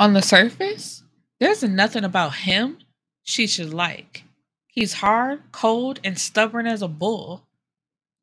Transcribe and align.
On 0.00 0.14
the 0.14 0.22
surface, 0.22 1.02
there's 1.40 1.62
nothing 1.62 2.04
about 2.04 2.34
him 2.36 2.78
she 3.22 3.46
should 3.46 3.74
like. 3.74 4.24
He's 4.66 4.94
hard, 4.94 5.42
cold, 5.52 6.00
and 6.02 6.18
stubborn 6.18 6.66
as 6.66 6.80
a 6.80 6.88
bull. 6.88 7.44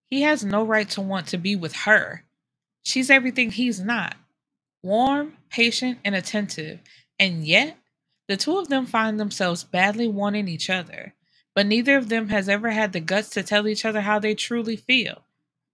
He 0.09 0.23
has 0.23 0.43
no 0.43 0.65
right 0.65 0.89
to 0.89 1.01
want 1.01 1.27
to 1.27 1.37
be 1.37 1.55
with 1.55 1.73
her. 1.85 2.23
She's 2.81 3.11
everything 3.11 3.51
he's 3.51 3.79
not 3.79 4.15
warm, 4.83 5.33
patient, 5.51 5.99
and 6.03 6.15
attentive. 6.15 6.79
And 7.19 7.45
yet, 7.45 7.77
the 8.27 8.37
two 8.37 8.57
of 8.57 8.69
them 8.69 8.87
find 8.87 9.19
themselves 9.19 9.63
badly 9.63 10.07
wanting 10.07 10.47
each 10.47 10.71
other. 10.71 11.13
But 11.53 11.67
neither 11.67 11.95
of 11.95 12.09
them 12.09 12.29
has 12.29 12.49
ever 12.49 12.71
had 12.71 12.93
the 12.93 13.01
guts 13.01 13.29
to 13.31 13.43
tell 13.43 13.67
each 13.67 13.85
other 13.85 14.01
how 14.01 14.17
they 14.17 14.33
truly 14.33 14.77
feel. 14.77 15.25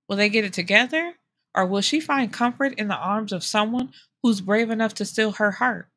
Will 0.10 0.18
they 0.18 0.30
get 0.30 0.44
it 0.44 0.54
together? 0.54 1.14
Or 1.56 1.66
will 1.66 1.82
she 1.82 2.02
find 2.02 2.34
comfort 2.34 2.74
in 2.74 2.90
the 2.90 2.98
arms 2.98 3.32
of 3.32 3.44
someone 3.46 3.94
who's 4.22 4.42
brave 4.42 4.70
enough 4.70 4.96
to 4.96 5.06
steal 5.06 5.34
her 5.34 5.52
heart? 5.52 5.88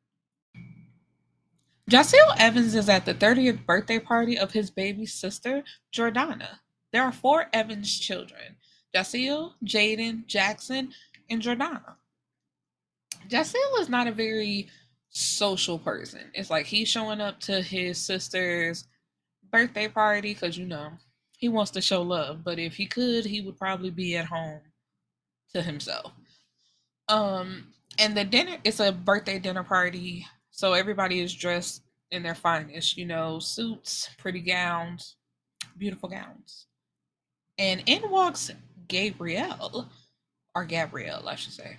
Jasiel 1.89 2.35
Evans 2.39 2.75
is 2.75 2.89
at 2.89 3.05
the 3.05 3.15
30th 3.15 3.65
birthday 3.65 4.01
party 4.01 4.37
of 4.37 4.51
his 4.51 4.71
baby 4.71 5.07
sister, 5.07 5.63
Jordana. 5.95 6.59
There 6.93 7.03
are 7.03 7.13
four 7.13 7.47
Evans 7.53 7.97
children 7.99 8.57
Jasiel, 8.95 9.53
Jaden, 9.65 10.27
Jackson, 10.27 10.93
and 11.31 11.41
Jordana. 11.41 11.95
Jasiel 13.29 13.81
is 13.81 13.89
not 13.89 14.09
a 14.09 14.13
very 14.13 14.69
social 15.11 15.79
person. 15.79 16.23
It's 16.35 16.51
like 16.51 16.67
he's 16.67 16.89
showing 16.89 17.21
up 17.21 17.39
to 17.41 17.63
his 17.63 17.99
sister's 17.99 18.89
birthday 19.53 19.87
party 19.87 20.35
because, 20.35 20.59
you 20.59 20.67
know, 20.67 20.91
he 21.39 21.49
wants 21.49 21.71
to 21.73 21.81
show 21.81 22.03
love. 22.03 22.43
But 22.43 22.59
if 22.59 22.75
he 22.75 22.87
could, 22.87 23.25
he 23.25 23.43
would 23.43 23.59
probably 23.59 23.91
be 23.91 24.17
at 24.17 24.27
home 24.27 24.61
to 25.55 25.63
himself. 25.63 26.13
Um, 27.09 27.69
and 27.99 28.17
the 28.17 28.25
dinner, 28.25 28.57
it's 28.65 28.81
a 28.81 28.91
birthday 28.91 29.39
dinner 29.39 29.63
party 29.63 30.27
so 30.57 30.73
everybody 30.73 31.21
is 31.21 31.35
dressed 31.35 31.83
in 32.11 32.23
their 32.23 32.35
finest, 32.35 32.97
you 32.97 33.05
know, 33.05 33.39
suits, 33.39 34.09
pretty 34.17 34.41
gowns, 34.41 35.17
beautiful 35.77 36.09
gowns. 36.09 36.67
And 37.59 37.83
in 37.85 38.11
walks 38.11 38.51
Gabrielle, 38.89 39.87
or 40.55 40.65
Gabrielle, 40.65 41.29
I 41.29 41.35
should 41.35 41.53
say, 41.53 41.77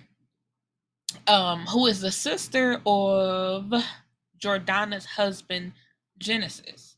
um, 1.26 1.66
who 1.66 1.88
is 1.88 2.00
the 2.00 2.12
sister 2.12 2.80
of 2.86 3.72
Jordana's 4.40 5.06
husband, 5.06 5.72
Genesis. 6.16 6.96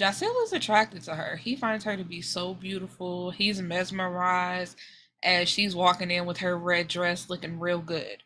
Jasiel 0.00 0.44
is 0.44 0.54
attracted 0.54 1.02
to 1.02 1.14
her. 1.14 1.36
He 1.36 1.56
finds 1.56 1.84
her 1.84 1.94
to 1.94 2.04
be 2.04 2.22
so 2.22 2.54
beautiful. 2.54 3.30
He's 3.32 3.60
mesmerized 3.60 4.78
as 5.22 5.50
she's 5.50 5.76
walking 5.76 6.10
in 6.10 6.24
with 6.24 6.38
her 6.38 6.56
red 6.56 6.88
dress 6.88 7.28
looking 7.28 7.60
real 7.60 7.80
good. 7.80 8.22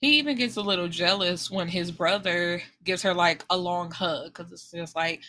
He 0.00 0.18
even 0.18 0.36
gets 0.36 0.56
a 0.56 0.62
little 0.62 0.88
jealous 0.88 1.50
when 1.50 1.68
his 1.68 1.90
brother 1.90 2.62
gives 2.84 3.02
her 3.02 3.12
like 3.12 3.44
a 3.50 3.56
long 3.56 3.90
hug 3.90 4.26
because 4.26 4.50
it's 4.52 4.70
just 4.70 4.96
like, 4.96 5.20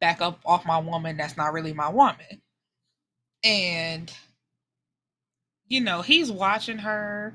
back 0.00 0.20
up 0.20 0.40
off 0.44 0.66
my 0.66 0.78
woman. 0.78 1.16
That's 1.16 1.36
not 1.36 1.52
really 1.52 1.72
my 1.72 1.88
woman. 1.88 2.40
And, 3.44 4.12
you 5.68 5.80
know, 5.80 6.02
he's 6.02 6.32
watching 6.32 6.78
her 6.78 7.34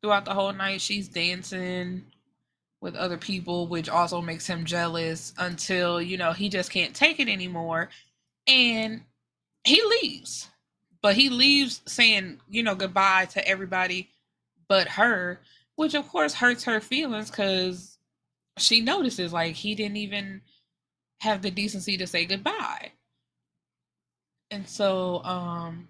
throughout 0.00 0.24
the 0.24 0.34
whole 0.34 0.52
night. 0.52 0.80
She's 0.80 1.08
dancing 1.08 2.04
with 2.80 2.94
other 2.96 3.16
people, 3.18 3.66
which 3.66 3.88
also 3.88 4.20
makes 4.20 4.46
him 4.46 4.64
jealous 4.64 5.32
until, 5.38 6.00
you 6.00 6.16
know, 6.16 6.32
he 6.32 6.48
just 6.48 6.70
can't 6.70 6.94
take 6.94 7.20
it 7.20 7.28
anymore. 7.28 7.90
And 8.46 9.02
he 9.64 9.82
leaves. 9.82 10.48
But 11.02 11.16
he 11.16 11.28
leaves 11.30 11.82
saying, 11.86 12.40
you 12.48 12.62
know, 12.62 12.74
goodbye 12.74 13.26
to 13.26 13.46
everybody 13.46 14.08
but 14.68 14.88
her 14.88 15.38
which 15.82 15.94
of 15.94 16.08
course 16.08 16.32
hurts 16.32 16.62
her 16.62 16.80
feelings 16.80 17.28
because 17.28 17.98
she 18.56 18.80
notices 18.80 19.32
like 19.32 19.56
he 19.56 19.74
didn't 19.74 19.96
even 19.96 20.40
have 21.20 21.42
the 21.42 21.50
decency 21.50 21.96
to 21.96 22.06
say 22.06 22.24
goodbye. 22.24 22.92
And 24.52 24.68
so 24.68 25.24
um 25.24 25.88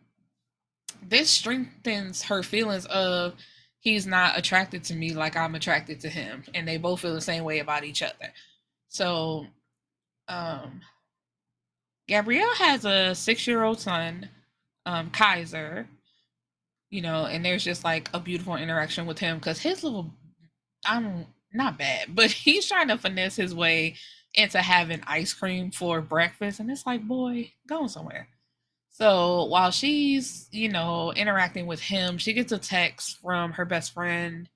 this 1.06 1.28
strengthens 1.28 2.22
her 2.22 2.42
feelings 2.42 2.86
of 2.86 3.34
he's 3.80 4.06
not 4.06 4.38
attracted 4.38 4.82
to 4.84 4.94
me 4.94 5.12
like 5.12 5.36
I'm 5.36 5.54
attracted 5.54 6.00
to 6.00 6.08
him 6.08 6.44
and 6.54 6.66
they 6.66 6.78
both 6.78 7.00
feel 7.00 7.12
the 7.12 7.20
same 7.20 7.44
way 7.44 7.58
about 7.58 7.84
each 7.84 8.00
other. 8.02 8.32
So 8.88 9.46
um 10.26 10.80
Gabrielle 12.08 12.54
has 12.54 12.86
a 12.86 13.12
6-year-old 13.12 13.78
son, 13.78 14.30
um 14.86 15.10
Kaiser, 15.10 15.86
you 16.92 17.00
know, 17.00 17.24
and 17.24 17.42
there's 17.42 17.64
just 17.64 17.84
like 17.84 18.10
a 18.12 18.20
beautiful 18.20 18.54
interaction 18.54 19.06
with 19.06 19.18
him 19.18 19.38
because 19.38 19.58
his 19.58 19.82
little, 19.82 20.12
I'm 20.84 21.26
not 21.52 21.78
bad, 21.78 22.14
but 22.14 22.30
he's 22.30 22.68
trying 22.68 22.88
to 22.88 22.98
finesse 22.98 23.34
his 23.34 23.54
way 23.54 23.96
into 24.34 24.58
having 24.58 25.00
ice 25.06 25.32
cream 25.32 25.70
for 25.70 26.00
breakfast, 26.00 26.60
and 26.60 26.70
it's 26.70 26.86
like, 26.86 27.02
boy, 27.02 27.50
going 27.66 27.88
somewhere. 27.88 28.28
So 28.90 29.44
while 29.46 29.70
she's, 29.70 30.48
you 30.52 30.68
know, 30.68 31.12
interacting 31.14 31.66
with 31.66 31.80
him, 31.80 32.18
she 32.18 32.34
gets 32.34 32.52
a 32.52 32.58
text 32.58 33.18
from 33.22 33.52
her 33.52 33.64
best 33.64 33.94
friend 33.94 34.50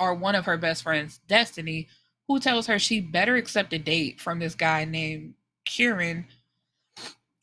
or 0.00 0.14
one 0.14 0.34
of 0.34 0.46
her 0.46 0.56
best 0.58 0.82
friends, 0.82 1.20
Destiny, 1.28 1.86
who 2.26 2.40
tells 2.40 2.66
her 2.66 2.78
she 2.78 3.00
better 3.00 3.36
accept 3.36 3.72
a 3.72 3.78
date 3.78 4.20
from 4.20 4.40
this 4.40 4.56
guy 4.56 4.84
named 4.84 5.34
Kieran, 5.64 6.26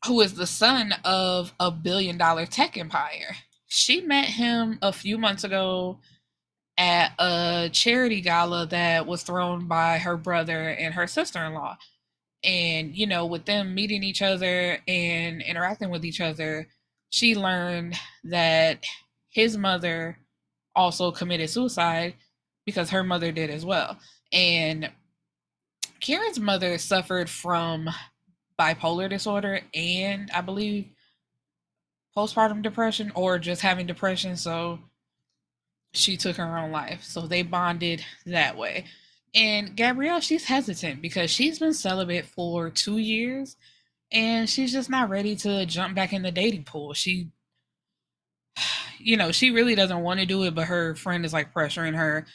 who 0.06 0.19
is 0.19 0.34
the 0.34 0.46
son 0.46 0.94
of 1.06 1.53
a 1.58 1.72
billion 1.72 2.18
dollar 2.18 2.46
tech 2.46 2.78
empire 2.78 3.38
she 3.74 4.02
met 4.02 4.26
him 4.26 4.78
a 4.84 4.94
few 4.94 5.18
months 5.18 5.44
ago 5.44 5.98
at 6.78 7.12
a 7.18 7.72
charity 7.74 8.22
gala 8.22 8.68
that 8.68 9.08
was 9.08 9.24
thrown 9.24 9.68
by 9.68 9.98
her 9.98 10.16
brother 10.16 10.70
and 10.70 10.94
her 10.94 11.08
sister-in-law. 11.08 11.76
And 12.44 12.96
you 12.96 13.08
know 13.08 13.26
with 13.26 13.46
them 13.46 13.74
meeting 13.74 14.04
each 14.04 14.22
other 14.22 14.78
and 14.88 15.42
interacting 15.42 15.90
with 15.90 16.06
each 16.06 16.22
other 16.22 16.68
she 17.10 17.36
learned 17.36 17.96
that 18.26 18.84
his 19.32 19.58
mother 19.58 20.20
also 20.76 21.12
committed 21.12 21.50
suicide 21.50 22.14
because 22.66 22.92
her 22.92 23.04
mother 23.04 23.32
did 23.32 23.50
as 23.50 23.66
well. 23.66 23.98
And 24.32 24.92
karen's 26.00 26.40
mother 26.40 26.78
suffered 26.78 27.28
from 27.28 27.90
bipolar 28.60 29.10
disorder 29.10 29.62
and 29.74 30.30
I 30.32 30.42
believe 30.42 30.90
postpartum 32.16 32.62
depression 32.62 33.12
or 33.16 33.40
just 33.40 33.62
having 33.62 33.88
depression. 33.88 34.35
So 34.38 34.79
she 35.94 36.18
took 36.18 36.38
her 36.38 36.57
own 36.57 36.72
life. 36.72 37.03
So 37.03 37.28
they 37.28 37.44
bonded 37.44 38.03
that 38.25 38.57
way. 38.57 38.85
And 39.35 39.75
Gabrielle, 39.75 40.19
she's 40.19 40.46
hesitant 40.46 41.01
because 41.01 41.31
she's 41.31 41.59
been 41.59 41.74
celibate 41.74 42.25
for 42.25 42.69
two 42.69 42.97
years 42.97 43.56
and 44.12 44.47
she's 44.47 44.72
just 44.72 44.90
not 44.90 45.09
ready 45.09 45.35
to 45.38 45.66
jump 45.66 45.96
back 45.96 46.13
in 46.13 46.22
the 46.22 46.31
dating 46.31 46.66
pool. 46.66 46.94
She, 46.94 47.29
you 49.00 49.18
know, 49.18 49.31
she 49.31 49.50
really 49.51 49.75
doesn't 49.75 50.01
want 50.01 50.19
to 50.19 50.25
do 50.25 50.44
it, 50.44 50.53
but 50.53 50.68
her 50.68 50.95
friend 50.95 51.25
is 51.25 51.34
like 51.34 51.53
pressuring 51.53 51.95
her, 51.95 52.25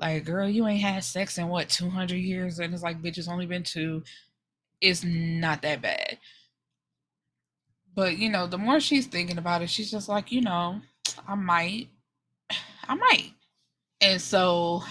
like, 0.00 0.24
girl, 0.24 0.48
you 0.48 0.66
ain't 0.66 0.82
had 0.82 1.04
sex 1.04 1.38
in 1.38 1.48
what, 1.48 1.68
200 1.68 2.16
years? 2.16 2.58
And 2.58 2.72
it's 2.72 2.82
like, 2.82 3.02
bitch, 3.02 3.18
it's 3.18 3.28
only 3.28 3.46
been 3.46 3.64
two. 3.64 4.02
It's 4.80 5.04
not 5.04 5.62
that 5.62 5.82
bad. 5.82 6.18
But 7.94 8.18
you 8.18 8.30
know, 8.30 8.46
the 8.46 8.58
more 8.58 8.80
she's 8.80 9.06
thinking 9.06 9.38
about 9.38 9.62
it, 9.62 9.70
she's 9.70 9.90
just 9.90 10.08
like, 10.08 10.30
you 10.30 10.40
know, 10.40 10.80
I 11.26 11.34
might, 11.34 11.88
I 12.88 12.94
might. 12.94 13.32
And 14.00 14.20
so 14.20 14.82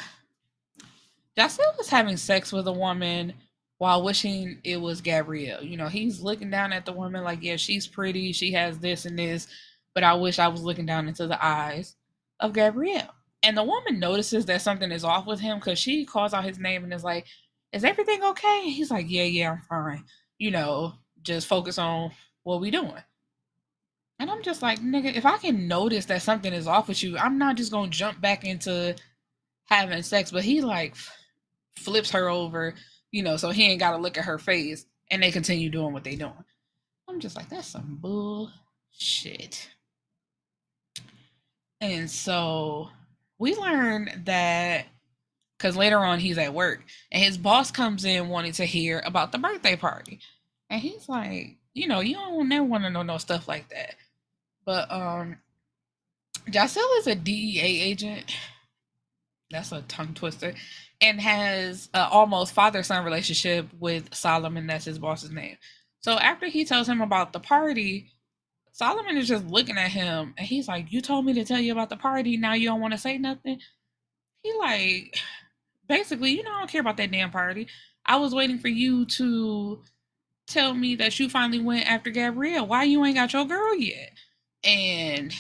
Jasiel 1.38 1.78
was 1.78 1.90
having 1.90 2.18
sex 2.18 2.52
with 2.52 2.68
a 2.68 2.72
woman 2.74 3.34
while 3.78 4.04
wishing 4.04 4.60
it 4.64 4.78
was 4.78 5.02
Gabrielle. 5.02 5.64
You 5.64 5.78
know, 5.78 5.88
he's 5.88 6.20
looking 6.22 6.50
down 6.50 6.74
at 6.74 6.86
the 6.86 6.94
woman 6.94 7.24
like, 7.24 7.40
yeah, 7.42 7.58
she's 7.58 7.88
pretty, 7.88 8.34
she 8.34 8.52
has 8.54 8.80
this 8.80 9.06
and 9.06 9.18
this, 9.18 9.48
but 9.94 10.04
I 10.04 10.14
wish 10.14 10.40
I 10.40 10.48
was 10.48 10.64
looking 10.64 10.86
down 10.86 11.08
into 11.08 11.28
the 11.28 11.44
eyes 11.44 11.96
of 12.40 12.54
Gabrielle. 12.54 13.14
And 13.44 13.56
the 13.56 13.64
woman 13.64 14.00
notices 14.00 14.46
that 14.48 14.62
something 14.62 14.92
is 14.92 15.04
off 15.04 15.28
with 15.28 15.40
him 15.40 15.60
because 15.60 15.78
she 15.80 16.06
calls 16.06 16.34
out 16.34 16.44
his 16.44 16.58
name 16.60 16.84
and 16.84 16.94
is 16.94 17.04
like, 17.04 17.26
Is 17.72 17.84
everything 17.84 18.24
okay? 18.24 18.62
And 18.64 18.72
he's 18.74 18.92
like, 18.92 19.06
Yeah, 19.08 19.24
yeah, 19.24 19.52
I'm 19.52 19.62
fine. 19.70 20.04
You 20.40 20.52
know, 20.52 20.94
just 21.22 21.48
focus 21.48 21.78
on 21.78 22.12
what 22.48 22.62
we 22.62 22.72
doing? 22.72 23.04
And 24.20 24.32
I'm 24.32 24.42
just 24.42 24.62
like, 24.62 24.80
nigga, 24.80 25.14
if 25.14 25.26
I 25.26 25.38
can 25.38 25.68
notice 25.68 26.06
that 26.06 26.22
something 26.22 26.54
is 26.54 26.66
off 26.66 26.88
with 26.88 27.04
you, 27.04 27.18
I'm 27.18 27.38
not 27.38 27.58
just 27.58 27.72
gonna 27.72 27.90
jump 27.90 28.22
back 28.22 28.46
into 28.46 28.96
having 29.66 30.02
sex. 30.02 30.32
But 30.32 30.44
he 30.44 30.62
like 30.62 30.96
flips 31.76 32.12
her 32.12 32.30
over, 32.30 32.74
you 33.12 33.22
know, 33.22 33.36
so 33.38 33.50
he 33.50 33.66
ain't 33.66 33.82
gotta 33.82 33.98
look 33.98 34.18
at 34.18 34.26
her 34.26 34.40
face 34.40 34.86
and 35.12 35.22
they 35.22 35.30
continue 35.30 35.70
doing 35.70 35.94
what 35.94 36.06
they 36.06 36.16
doing. 36.16 36.34
I'm 37.10 37.20
just 37.20 37.36
like, 37.36 37.50
that's 37.50 37.68
some 37.68 37.98
bullshit. 38.02 39.70
And 41.82 42.10
so 42.10 42.90
we 43.38 43.56
learn 43.56 44.24
that 44.26 44.86
because 45.58 45.76
later 45.76 46.00
on 46.00 46.20
he's 46.20 46.38
at 46.38 46.54
work 46.54 46.84
and 47.12 47.24
his 47.24 47.38
boss 47.38 47.72
comes 47.72 48.06
in 48.06 48.30
wanting 48.30 48.54
to 48.54 48.66
hear 48.66 49.04
about 49.06 49.32
the 49.32 49.38
birthday 49.38 49.76
party. 49.76 50.22
And 50.70 50.82
he's 50.82 51.08
like, 51.08 51.58
you 51.78 51.88
know, 51.88 52.00
you 52.00 52.16
don't 52.16 52.50
never 52.50 52.66
want 52.66 52.84
to 52.84 52.90
know 52.90 53.04
no 53.04 53.18
stuff 53.18 53.48
like 53.48 53.70
that. 53.70 53.96
But 54.66 54.92
um 54.92 55.38
Jasiel 56.50 57.00
is 57.00 57.08
a 57.08 57.16
DEA 57.16 57.82
agent. 57.82 58.34
that's 59.52 59.72
a 59.72 59.82
tongue 59.84 60.14
twister, 60.14 60.54
and 61.02 61.20
has 61.22 61.90
an 61.94 62.08
almost 62.10 62.54
father 62.54 62.84
son 62.84 63.04
relationship 63.04 63.68
with 63.80 64.14
Solomon. 64.14 64.68
That's 64.68 64.86
his 64.86 65.00
boss's 65.00 65.32
name. 65.32 65.58
So 66.00 66.14
after 66.14 66.48
he 66.48 66.64
tells 66.66 66.88
him 66.88 67.02
about 67.02 67.34
the 67.34 67.40
party, 67.40 68.12
Solomon 68.72 69.18
is 69.18 69.28
just 69.28 69.46
looking 69.48 69.78
at 69.78 69.92
him 69.92 70.34
and 70.38 70.48
he's 70.48 70.68
like, 70.68 70.92
You 70.92 71.02
told 71.02 71.26
me 71.26 71.34
to 71.34 71.44
tell 71.44 71.60
you 71.60 71.72
about 71.72 71.90
the 71.90 71.98
party. 71.98 72.38
Now 72.38 72.54
you 72.54 72.68
don't 72.68 72.82
want 72.82 72.94
to 72.94 72.98
say 73.00 73.18
nothing. 73.18 73.60
He 74.44 74.54
like 74.60 75.18
basically, 75.88 76.32
you 76.32 76.44
know, 76.44 76.54
I 76.54 76.60
don't 76.60 76.72
care 76.72 76.82
about 76.82 76.98
that 76.98 77.12
damn 77.12 77.32
party. 77.32 77.68
I 78.06 78.18
was 78.18 78.34
waiting 78.34 78.60
for 78.60 78.70
you 78.70 79.06
to 79.06 79.82
tell 80.48 80.74
me 80.74 80.96
that 80.96 81.20
you 81.20 81.30
finally 81.30 81.60
went 81.60 81.90
after 81.90 82.10
Gabrielle. 82.10 82.68
Why 82.68 82.84
you 82.84 83.04
ain't 83.06 83.16
got 83.16 83.34
your 83.34 83.46
girl 83.46 83.76
yet? 83.76 84.12
And 84.64 85.34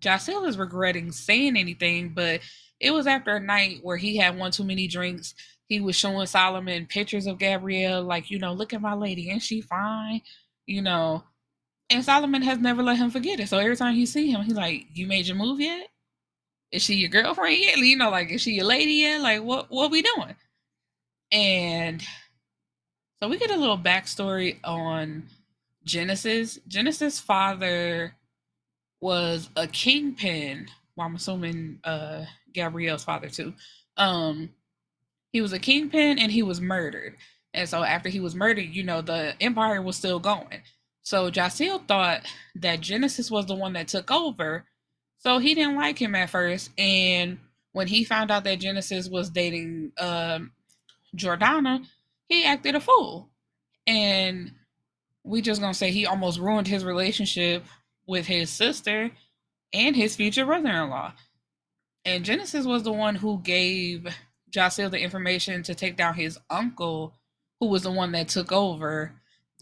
Jasiel 0.00 0.46
is 0.46 0.58
regretting 0.58 1.12
saying 1.12 1.56
anything, 1.56 2.10
but 2.10 2.40
it 2.80 2.90
was 2.90 3.06
after 3.06 3.36
a 3.36 3.40
night 3.40 3.78
where 3.82 3.96
he 3.96 4.16
had 4.16 4.36
one 4.36 4.50
too 4.50 4.64
many 4.64 4.86
drinks. 4.86 5.34
He 5.68 5.80
was 5.80 5.96
showing 5.96 6.26
Solomon 6.26 6.86
pictures 6.86 7.26
of 7.26 7.38
Gabrielle, 7.38 8.02
like, 8.02 8.30
you 8.30 8.38
know, 8.38 8.52
look 8.52 8.74
at 8.74 8.82
my 8.82 8.94
lady, 8.94 9.30
and 9.30 9.42
she 9.42 9.60
fine? 9.60 10.20
You 10.66 10.82
know. 10.82 11.24
And 11.88 12.04
Solomon 12.04 12.42
has 12.42 12.58
never 12.58 12.82
let 12.82 12.96
him 12.96 13.10
forget 13.10 13.40
it. 13.40 13.48
So 13.48 13.58
every 13.58 13.76
time 13.76 13.94
he 13.94 14.06
see 14.06 14.30
him, 14.30 14.42
he's 14.42 14.54
like, 14.54 14.86
You 14.94 15.06
made 15.06 15.26
your 15.26 15.36
move 15.36 15.60
yet? 15.60 15.88
Is 16.72 16.82
she 16.82 16.94
your 16.94 17.10
girlfriend 17.10 17.58
yet? 17.58 17.78
You 17.78 17.96
know, 17.96 18.10
like, 18.10 18.30
is 18.30 18.40
she 18.42 18.52
your 18.52 18.64
lady 18.64 18.94
yet? 18.94 19.20
Like, 19.20 19.42
what 19.42 19.70
what 19.70 19.90
we 19.90 20.02
doing? 20.02 20.34
And 21.30 22.02
so 23.22 23.28
we 23.28 23.38
get 23.38 23.52
a 23.52 23.56
little 23.56 23.78
backstory 23.78 24.56
on 24.64 25.22
Genesis. 25.84 26.58
Genesis' 26.66 27.20
father 27.20 28.16
was 29.00 29.48
a 29.54 29.68
kingpin. 29.68 30.66
Well, 30.96 31.06
I'm 31.06 31.14
assuming 31.14 31.78
uh, 31.84 32.24
Gabrielle's 32.52 33.04
father 33.04 33.28
too. 33.28 33.54
Um, 33.96 34.50
he 35.30 35.40
was 35.40 35.52
a 35.52 35.60
kingpin 35.60 36.18
and 36.18 36.32
he 36.32 36.42
was 36.42 36.60
murdered. 36.60 37.14
And 37.54 37.68
so 37.68 37.84
after 37.84 38.08
he 38.08 38.18
was 38.18 38.34
murdered, 38.34 38.74
you 38.74 38.82
know, 38.82 39.02
the 39.02 39.34
empire 39.40 39.80
was 39.80 39.94
still 39.94 40.18
going. 40.18 40.62
So 41.04 41.30
Jasiel 41.30 41.86
thought 41.86 42.22
that 42.56 42.80
Genesis 42.80 43.30
was 43.30 43.46
the 43.46 43.54
one 43.54 43.74
that 43.74 43.86
took 43.86 44.10
over. 44.10 44.64
So 45.18 45.38
he 45.38 45.54
didn't 45.54 45.76
like 45.76 46.02
him 46.02 46.16
at 46.16 46.30
first. 46.30 46.70
And 46.76 47.38
when 47.70 47.86
he 47.86 48.02
found 48.02 48.32
out 48.32 48.42
that 48.42 48.58
Genesis 48.58 49.08
was 49.08 49.30
dating 49.30 49.92
um, 50.00 50.50
Jordana, 51.16 51.86
he 52.28 52.44
acted 52.44 52.74
a 52.74 52.80
fool. 52.80 53.28
And 53.86 54.52
we 55.24 55.42
just 55.42 55.60
gonna 55.60 55.74
say 55.74 55.90
he 55.90 56.06
almost 56.06 56.38
ruined 56.38 56.68
his 56.68 56.84
relationship 56.84 57.64
with 58.06 58.26
his 58.26 58.50
sister 58.50 59.10
and 59.72 59.96
his 59.96 60.16
future 60.16 60.44
brother-in-law. 60.44 61.12
And 62.04 62.24
Genesis 62.24 62.66
was 62.66 62.82
the 62.82 62.92
one 62.92 63.14
who 63.14 63.40
gave 63.40 64.06
Jasiel 64.50 64.90
the 64.90 65.00
information 65.00 65.62
to 65.62 65.74
take 65.74 65.96
down 65.96 66.14
his 66.14 66.38
uncle, 66.50 67.14
who 67.60 67.66
was 67.66 67.82
the 67.82 67.90
one 67.90 68.12
that 68.12 68.28
took 68.28 68.52
over 68.52 69.12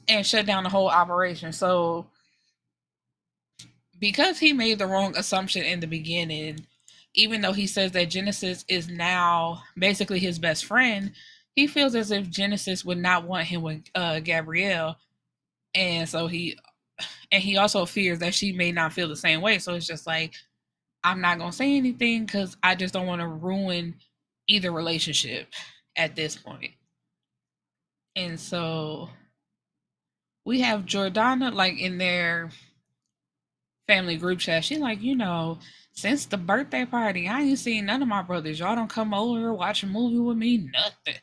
and 0.09 0.27
shut 0.27 0.47
down 0.47 0.65
the 0.65 0.71
whole 0.71 0.89
operation. 0.89 1.53
So 1.53 2.07
because 3.99 4.39
he 4.39 4.53
made 4.53 4.79
the 4.79 4.87
wrong 4.87 5.17
assumption 5.17 5.63
in 5.63 5.81
the 5.81 5.87
beginning, 5.87 6.67
even 7.15 7.43
though 7.43 7.53
he 7.53 7.67
says 7.67 7.93
that 7.93 8.09
Genesis 8.09 8.65
is 8.69 8.89
now 8.89 9.63
basically 9.77 10.19
his 10.19 10.39
best 10.39 10.65
friend, 10.65 11.13
he 11.57 11.67
feels 11.67 11.95
as 11.95 12.11
if 12.11 12.31
Genesis 12.31 12.85
would 12.85 12.99
not 12.99 13.25
want 13.25 13.47
him 13.47 13.63
with 13.63 13.83
uh, 13.95 14.21
Gabrielle, 14.21 14.97
and 15.75 16.09
so 16.09 16.27
he 16.27 16.59
and 17.33 17.43
he 17.43 17.57
also 17.57 17.87
fears 17.87 18.19
that 18.21 18.35
she 18.35 18.53
may 18.53 18.73
not 18.73 18.93
feel 18.93 19.09
the 19.09 19.17
same 19.17 19.41
way. 19.41 19.59
So 19.59 19.75
it's 19.75 19.87
just 19.87 20.07
like 20.07 20.35
I'm 21.05 21.21
not 21.21 21.39
gonna 21.39 21.53
say 21.53 21.77
anything 21.77 22.27
because 22.27 22.57
I 22.63 22.75
just 22.75 22.95
don't 22.95 23.07
want 23.07 23.21
to 23.21 23.27
ruin 23.27 23.97
either 24.49 24.73
relationship 24.73 25.49
at 25.97 26.17
this 26.17 26.37
point. 26.37 26.73
And 28.17 28.39
so 28.39 29.09
we 30.45 30.61
have 30.61 30.87
Jordana 30.87 31.53
like 31.53 31.79
in 31.79 31.99
their 31.99 32.51
family 33.87 34.17
group 34.17 34.39
chat. 34.39 34.65
She 34.65 34.79
like, 34.79 35.01
you 35.03 35.17
know, 35.17 35.59
since 36.01 36.27
the 36.27 36.39
birthday 36.39 36.85
party, 36.85 37.29
I 37.29 37.43
ain't 37.43 37.59
seen 37.59 37.87
none 37.87 38.03
of 38.03 38.09
my 38.09 38.23
brothers. 38.23 38.59
Y'all 38.59 38.75
don't 38.75 38.89
come 38.91 39.13
over 39.15 39.53
watch 39.55 39.83
a 39.83 39.87
movie 39.87 40.19
with 40.19 40.37
me, 40.37 40.71
nothing. 40.73 41.21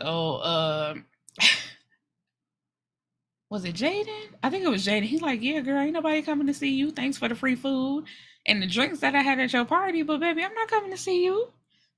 So 0.00 0.36
uh 0.36 0.94
was 3.50 3.64
it 3.64 3.74
Jaden? 3.74 4.28
I 4.42 4.50
think 4.50 4.64
it 4.64 4.68
was 4.70 4.86
Jaden. 4.86 5.02
He's 5.04 5.22
like, 5.22 5.42
Yeah, 5.42 5.60
girl, 5.60 5.80
ain't 5.80 5.92
nobody 5.92 6.22
coming 6.22 6.46
to 6.46 6.54
see 6.54 6.74
you. 6.74 6.90
Thanks 6.90 7.18
for 7.18 7.28
the 7.28 7.34
free 7.34 7.54
food 7.56 8.04
and 8.46 8.62
the 8.62 8.66
drinks 8.66 9.00
that 9.00 9.14
I 9.14 9.22
had 9.22 9.40
at 9.40 9.52
your 9.52 9.64
party, 9.64 10.02
but 10.02 10.20
baby, 10.20 10.42
I'm 10.44 10.54
not 10.54 10.68
coming 10.68 10.90
to 10.90 10.96
see 10.96 11.24
you. 11.24 11.48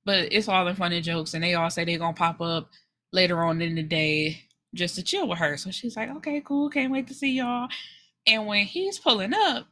But 0.05 0.33
it's 0.33 0.49
all 0.49 0.67
in 0.69 0.75
fun 0.77 0.93
and 0.93 1.05
jokes, 1.05 1.35
and 1.35 1.45
they 1.45 1.55
all 1.55 1.71
say 1.71 1.85
they're 1.85 1.99
gonna 1.99 2.15
pop 2.15 2.41
up 2.41 2.71
later 3.13 3.43
on 3.45 3.63
in 3.63 3.75
the 3.75 3.83
day 3.83 4.45
just 4.75 4.97
to 4.97 5.03
chill 5.03 5.29
with 5.29 5.39
her. 5.39 5.57
So 5.57 5.71
she's 5.71 5.97
like, 5.97 6.11
Okay, 6.17 6.43
cool, 6.45 6.69
can't 6.71 6.93
wait 6.93 7.07
to 7.09 7.15
see 7.15 7.33
y'all. 7.33 7.69
And 8.27 8.47
when 8.47 8.65
he's 8.67 8.99
pulling 8.99 9.35
up, 9.35 9.67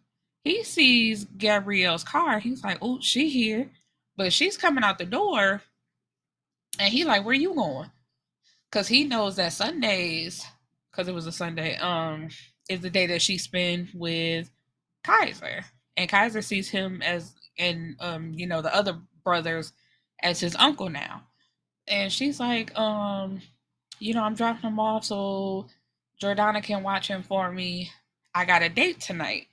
he 0.46 0.62
sees 0.62 1.24
Gabrielle's 1.24 2.04
car. 2.04 2.38
He's 2.38 2.62
like, 2.62 2.78
Oh, 2.80 3.00
she 3.00 3.28
here. 3.28 3.68
But 4.16 4.32
she's 4.32 4.56
coming 4.56 4.84
out 4.84 4.96
the 4.96 5.04
door, 5.04 5.60
and 6.78 6.92
he 6.92 7.04
like, 7.04 7.24
Where 7.24 7.34
you 7.34 7.54
going? 7.54 7.90
Cause 8.70 8.88
he 8.88 9.04
knows 9.04 9.36
that 9.36 9.52
Sundays 9.52 10.44
because 10.90 11.08
it 11.08 11.14
was 11.14 11.26
a 11.26 11.32
Sunday, 11.32 11.76
um, 11.76 12.28
is 12.68 12.80
the 12.80 12.90
day 12.90 13.06
that 13.06 13.22
she 13.22 13.38
spent 13.38 13.88
with 13.94 14.50
Kaiser. 15.04 15.64
And 15.96 16.08
Kaiser 16.08 16.42
sees 16.42 16.68
him 16.68 17.02
as 17.02 17.34
and 17.58 17.96
um, 18.00 18.32
you 18.34 18.46
know, 18.46 18.62
the 18.62 18.74
other 18.74 18.98
brothers 19.24 19.72
as 20.22 20.38
his 20.38 20.54
uncle 20.56 20.90
now. 20.90 21.22
And 21.88 22.12
she's 22.12 22.38
like, 22.38 22.76
um, 22.78 23.40
you 23.98 24.14
know, 24.14 24.22
I'm 24.22 24.34
dropping 24.34 24.70
him 24.70 24.78
off 24.78 25.04
so 25.04 25.66
Jordana 26.22 26.62
can 26.62 26.82
watch 26.82 27.08
him 27.08 27.22
for 27.22 27.50
me. 27.50 27.90
I 28.34 28.44
got 28.44 28.62
a 28.62 28.68
date 28.68 29.00
tonight. 29.00 29.46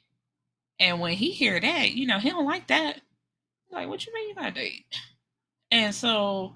And 0.80 1.00
when 1.00 1.14
he 1.14 1.32
hear 1.32 1.60
that, 1.60 1.92
you 1.92 2.08
know, 2.08 2.20
he 2.20 2.30
don't 2.30 2.46
like 2.46 2.68
that. 2.68 3.02
Like, 3.72 3.88
what 3.88 4.06
you 4.06 4.14
mean 4.14 4.30
you 4.30 4.36
got 4.36 4.50
a 4.50 4.52
date? 4.52 4.86
And 5.72 5.94
so 5.94 6.54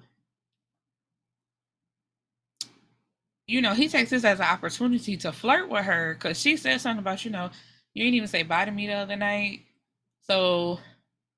you 3.48 3.62
know, 3.62 3.72
he 3.72 3.88
takes 3.88 4.10
this 4.10 4.24
as 4.24 4.38
an 4.38 4.46
opportunity 4.46 5.16
to 5.16 5.32
flirt 5.32 5.68
with 5.70 5.84
her 5.86 6.14
because 6.14 6.38
she 6.38 6.56
said 6.56 6.80
something 6.80 7.00
about, 7.00 7.24
you 7.24 7.30
know, 7.30 7.50
you 7.94 8.04
didn't 8.04 8.14
even 8.14 8.28
say 8.28 8.42
bye 8.42 8.66
to 8.66 8.70
me 8.70 8.86
the 8.86 8.92
other 8.92 9.16
night. 9.16 9.62
So 10.20 10.78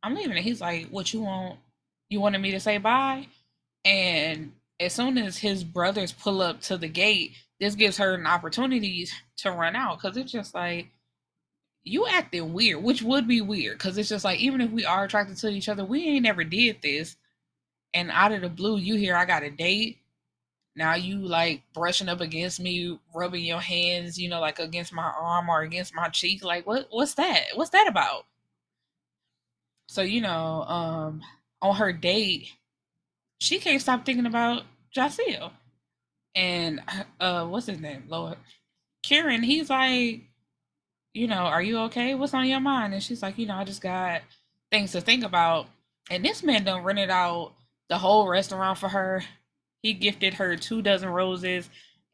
I'm 0.03 0.15
leaving. 0.15 0.32
And 0.37 0.44
he's 0.44 0.61
like, 0.61 0.88
What 0.88 1.15
you 1.15 1.21
want? 1.23 1.59
You 2.09 2.21
wanted 2.21 2.41
me 2.41 2.50
to 2.50 2.61
say 2.61 2.79
bye? 2.79 3.29
And 3.85 4.53
as 4.81 4.93
soon 4.93 5.17
as 5.19 5.39
his 5.39 5.63
brothers 5.63 6.13
pull 6.13 6.43
up 6.43 6.60
to 6.63 6.77
the 6.77 6.89
gate, 6.89 7.32
this 7.60 7.77
gives 7.77 7.96
her 7.99 8.15
an 8.15 8.27
opportunity 8.27 9.06
to 9.39 9.53
run 9.53 9.77
out 9.77 10.01
because 10.01 10.17
it's 10.17 10.32
just 10.32 10.53
like, 10.53 10.89
you 11.84 12.06
acting 12.06 12.53
weird, 12.53 12.82
which 12.82 13.03
would 13.03 13.27
be 13.27 13.41
weird 13.41 13.79
because 13.79 13.96
it's 13.99 14.08
just 14.08 14.25
like, 14.25 14.41
even 14.41 14.60
if 14.60 14.70
we 14.70 14.84
are 14.84 15.05
attracted 15.05 15.37
to 15.39 15.49
each 15.49 15.69
other, 15.69 15.84
we 15.84 16.05
ain't 16.05 16.25
never 16.25 16.44
did 16.44 16.82
this. 16.82 17.17
And 17.94 18.10
out 18.10 18.32
of 18.32 18.43
the 18.43 18.49
blue, 18.49 18.77
you 18.79 18.96
hear 18.96 19.17
I 19.17 19.25
got 19.25 19.43
a 19.43 19.51
date 19.51 20.01
now 20.77 20.94
you 20.94 21.19
like 21.19 21.63
brushing 21.75 22.08
up 22.08 22.20
against 22.20 22.60
me, 22.60 22.99
rubbing 23.15 23.44
your 23.44 23.60
hands, 23.60 24.19
you 24.19 24.29
know, 24.29 24.41
like 24.41 24.58
against 24.58 24.93
my 24.93 25.03
arm 25.20 25.49
or 25.49 25.63
against 25.63 25.94
my 25.94 26.08
cheek. 26.08 26.44
Like 26.44 26.67
what 26.67 26.87
what's 26.91 27.15
that? 27.15 27.49
What's 27.55 27.70
that 27.70 27.89
about? 27.89 28.25
So, 29.89 30.03
you 30.03 30.20
know, 30.20 30.63
um 30.63 31.22
on 31.60 31.77
her 31.77 31.93
date, 31.93 32.53
she 33.41 33.58
can't 33.58 33.82
stop 33.82 34.06
thinking 34.06 34.27
about 34.27 34.63
Jasiel. 34.96 35.51
And 36.34 36.81
uh 37.20 37.46
what's 37.46 37.67
his 37.67 37.81
name? 37.81 38.05
Lord. 38.08 38.37
Karen, 39.03 39.43
he's 39.43 39.70
like, 39.70 40.22
you 41.14 41.26
know, 41.26 41.34
are 41.43 41.62
you 41.62 41.79
okay? 41.81 42.14
What's 42.14 42.34
on 42.34 42.46
your 42.48 42.60
mind? 42.60 42.94
And 42.94 43.02
she's 43.02 43.22
like, 43.22 43.38
you 43.38 43.46
know, 43.46 43.56
I 43.56 43.64
just 43.64 43.82
got 43.82 44.22
things 44.70 44.93
to 44.93 45.00
think 45.00 45.24
about. 45.24 45.67
And 46.10 46.24
this 46.24 46.43
man 46.43 46.64
done 46.64 46.84
rented 46.84 47.10
out 47.10 47.52
the 47.88 47.98
whole 47.98 48.29
restaurant 48.29 48.79
for 48.79 48.88
her 48.88 49.22
he 49.82 49.94
gifted 49.94 50.34
her 50.34 50.56
two 50.56 50.82
dozen 50.82 51.08
roses 51.08 51.69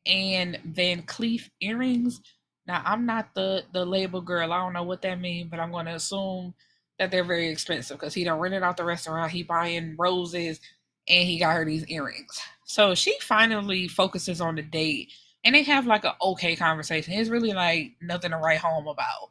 and 0.06 0.58
Van 0.64 1.02
Cleef 1.02 1.48
earrings. 1.60 2.20
Now 2.66 2.82
I'm 2.84 3.06
not 3.06 3.34
the 3.34 3.64
the 3.72 3.84
label 3.84 4.20
girl. 4.20 4.52
I 4.52 4.58
don't 4.58 4.72
know 4.72 4.82
what 4.82 5.02
that 5.02 5.20
means, 5.20 5.50
but 5.50 5.60
I'm 5.60 5.72
to 5.86 5.94
assume 5.94 6.54
that 6.98 7.10
they're 7.10 7.24
very 7.24 7.48
expensive 7.48 7.98
because 7.98 8.14
he 8.14 8.24
don't 8.24 8.40
rented 8.40 8.62
out 8.62 8.76
the 8.76 8.84
restaurant. 8.84 9.32
He 9.32 9.42
buying 9.42 9.96
roses 9.98 10.60
and 11.08 11.28
he 11.28 11.38
got 11.38 11.54
her 11.56 11.64
these 11.64 11.86
earrings. 11.86 12.40
So 12.64 12.94
she 12.94 13.16
finally 13.20 13.88
focuses 13.88 14.40
on 14.40 14.56
the 14.56 14.62
date 14.62 15.12
and 15.46 15.54
they 15.54 15.62
have 15.62 15.86
like 15.86 16.04
an 16.04 16.12
okay 16.20 16.56
conversation. 16.56 17.14
It's 17.14 17.30
really 17.30 17.52
like 17.52 17.92
nothing 18.02 18.32
to 18.32 18.36
write 18.36 18.58
home 18.58 18.88
about. 18.88 19.30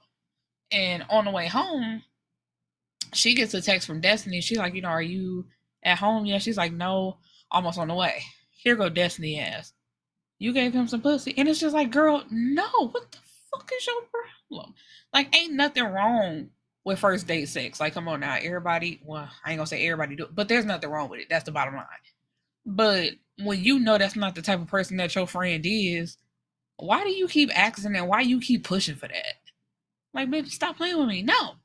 And 0.72 1.06
on 1.10 1.26
the 1.26 1.32
way 1.32 1.48
home, 1.48 2.02
she 3.14 3.36
gets 3.36 3.54
a 3.54 3.62
text 3.62 3.86
from 3.86 4.00
Destiny. 4.00 4.40
She's 4.40 4.58
like, 4.58 4.74
you 4.74 4.82
know, 4.82 4.88
are 4.88 5.02
you 5.02 5.46
at 5.84 6.00
home 6.00 6.26
yet? 6.26 6.42
She's 6.42 6.58
like, 6.58 6.72
no 6.72 7.18
almost 7.52 7.78
on 7.78 7.90
the 7.90 7.94
way. 7.94 8.24
Here 8.50 8.78
go 8.78 8.88
Destiny 8.88 9.40
ass. 9.40 9.74
You 10.40 10.54
gave 10.54 10.74
him 10.74 10.88
some 10.88 11.02
pussy. 11.02 11.34
And 11.38 11.50
it's 11.50 11.60
just 11.60 11.76
like, 11.76 11.92
girl, 11.92 12.24
no, 12.32 12.90
what 12.92 13.12
the 13.12 13.18
fuck 13.52 13.70
is 13.78 13.86
your 13.86 14.02
problem? 14.50 14.74
Like, 15.14 15.36
ain't 15.36 15.54
nothing 15.54 15.84
wrong 15.84 16.50
with 16.86 17.00
first 17.00 17.28
date 17.28 17.50
sex. 17.50 17.82
Like, 17.82 17.94
come 17.94 18.08
on 18.08 18.22
now, 18.22 18.38
everybody. 18.42 19.02
Well, 19.04 19.30
I 19.44 19.52
ain't 19.52 19.58
gonna 19.58 19.68
say 19.68 19.86
everybody 19.86 20.16
do, 20.16 20.24
it, 20.24 20.36
but 20.36 20.48
there's 20.48 20.66
nothing 20.66 20.90
wrong 20.90 21.10
with 21.10 21.20
it. 21.20 21.28
That's 21.30 21.44
the 21.44 21.52
bottom 21.52 21.76
line. 21.76 21.86
But 22.66 23.12
when 23.44 23.64
you 23.64 23.80
know 23.80 23.98
that's 23.98 24.16
not 24.16 24.36
the 24.36 24.42
type 24.42 24.62
of 24.62 24.68
person 24.68 24.98
that 24.98 25.16
your 25.16 25.28
friend 25.28 25.64
is, 25.66 26.18
why 26.78 27.04
do 27.04 27.10
you 27.10 27.28
keep 27.28 27.58
asking 27.58 27.96
and 27.96 28.08
why 28.08 28.22
you 28.22 28.40
keep 28.40 28.64
pushing 28.64 28.96
for 28.96 29.08
that? 29.08 29.36
Like, 30.14 30.30
baby, 30.30 30.50
stop 30.50 30.78
playing 30.78 30.98
with 30.98 31.08
me. 31.08 31.22
No. 31.22 31.56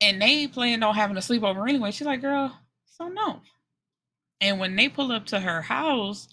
And 0.00 0.20
they 0.20 0.46
planned 0.46 0.84
on 0.84 0.94
having 0.94 1.16
a 1.16 1.20
sleepover 1.20 1.68
anyway. 1.68 1.90
She's 1.90 2.06
like, 2.06 2.20
girl, 2.20 2.58
so 2.86 3.08
no. 3.08 3.40
And 4.40 4.58
when 4.58 4.76
they 4.76 4.88
pull 4.88 5.12
up 5.12 5.26
to 5.26 5.40
her 5.40 5.62
house, 5.62 6.28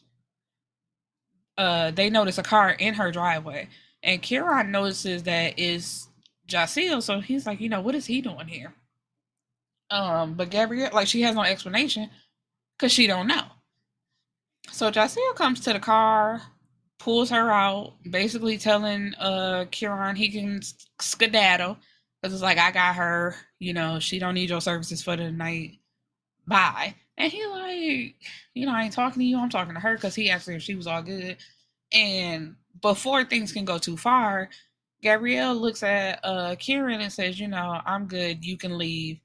uh, 1.58 1.92
they 1.92 2.10
notice 2.10 2.38
a 2.38 2.44
car 2.44 2.72
in 2.72 2.94
her 2.94 3.12
driveway. 3.12 3.68
And 4.04 4.22
Kieran 4.22 4.72
notices 4.72 5.24
that 5.24 5.60
is 5.60 6.08
Jasiel, 6.48 7.02
so 7.02 7.20
he's 7.20 7.46
like, 7.46 7.60
you 7.60 7.68
know, 7.68 7.82
what 7.82 7.96
is 7.96 8.06
he 8.06 8.22
doing 8.22 8.48
here? 8.48 8.74
Um, 9.90 10.36
but 10.36 10.50
Gabrielle, 10.50 10.92
like, 10.94 11.08
she 11.08 11.22
has 11.22 11.36
no 11.36 11.42
explanation 11.42 12.10
because 12.78 12.92
she 12.92 13.08
don't 13.08 13.28
know. 13.28 13.44
So 14.72 14.92
Jasiel 14.92 15.36
comes 15.36 15.60
to 15.62 15.74
the 15.74 15.80
car, 15.80 16.42
pulls 17.00 17.30
her 17.30 17.52
out, 17.52 17.94
basically 18.10 18.58
telling 18.58 19.14
uh 19.16 19.66
Kieran 19.72 20.16
he 20.16 20.30
can 20.30 20.62
skedaddle 21.00 21.78
because 22.22 22.34
it's 22.34 22.44
like 22.44 22.58
I 22.58 22.72
got 22.72 22.96
her, 22.96 23.36
you 23.60 23.74
know, 23.74 24.00
she 24.00 24.20
don't 24.20 24.34
need 24.36 24.50
your 24.50 24.62
services 24.62 25.04
for 25.04 25.16
the 25.16 25.32
night. 25.32 25.80
Bye. 26.48 26.96
And 27.18 27.32
he 27.32 27.46
like, 27.48 28.16
you 28.54 28.66
know, 28.66 28.74
I 28.74 28.84
ain't 28.84 28.94
talking 28.94 29.20
to 29.20 29.26
you. 29.26 29.40
I'm 29.40 29.50
talking 29.50 29.74
to 29.74 29.80
her 29.80 29.96
because 29.96 30.16
he 30.16 30.30
asked 30.30 30.48
her 30.48 30.54
if 30.54 30.64
she 30.64 30.76
was 30.76 30.88
all 30.88 31.02
good. 31.02 31.38
And 31.94 32.56
before 32.82 33.24
things 33.26 33.52
can 33.52 33.66
go 33.66 33.78
too 33.78 33.98
far, 33.98 34.50
Gabrielle 35.02 35.56
looks 35.56 35.84
at 35.84 36.20
uh 36.24 36.56
Kieran 36.60 37.02
and 37.02 37.12
says, 37.12 37.40
you 37.40 37.48
know, 37.48 37.82
I'm 37.86 38.08
good. 38.08 38.46
You 38.46 38.58
can 38.58 38.78
leave. 38.78 39.20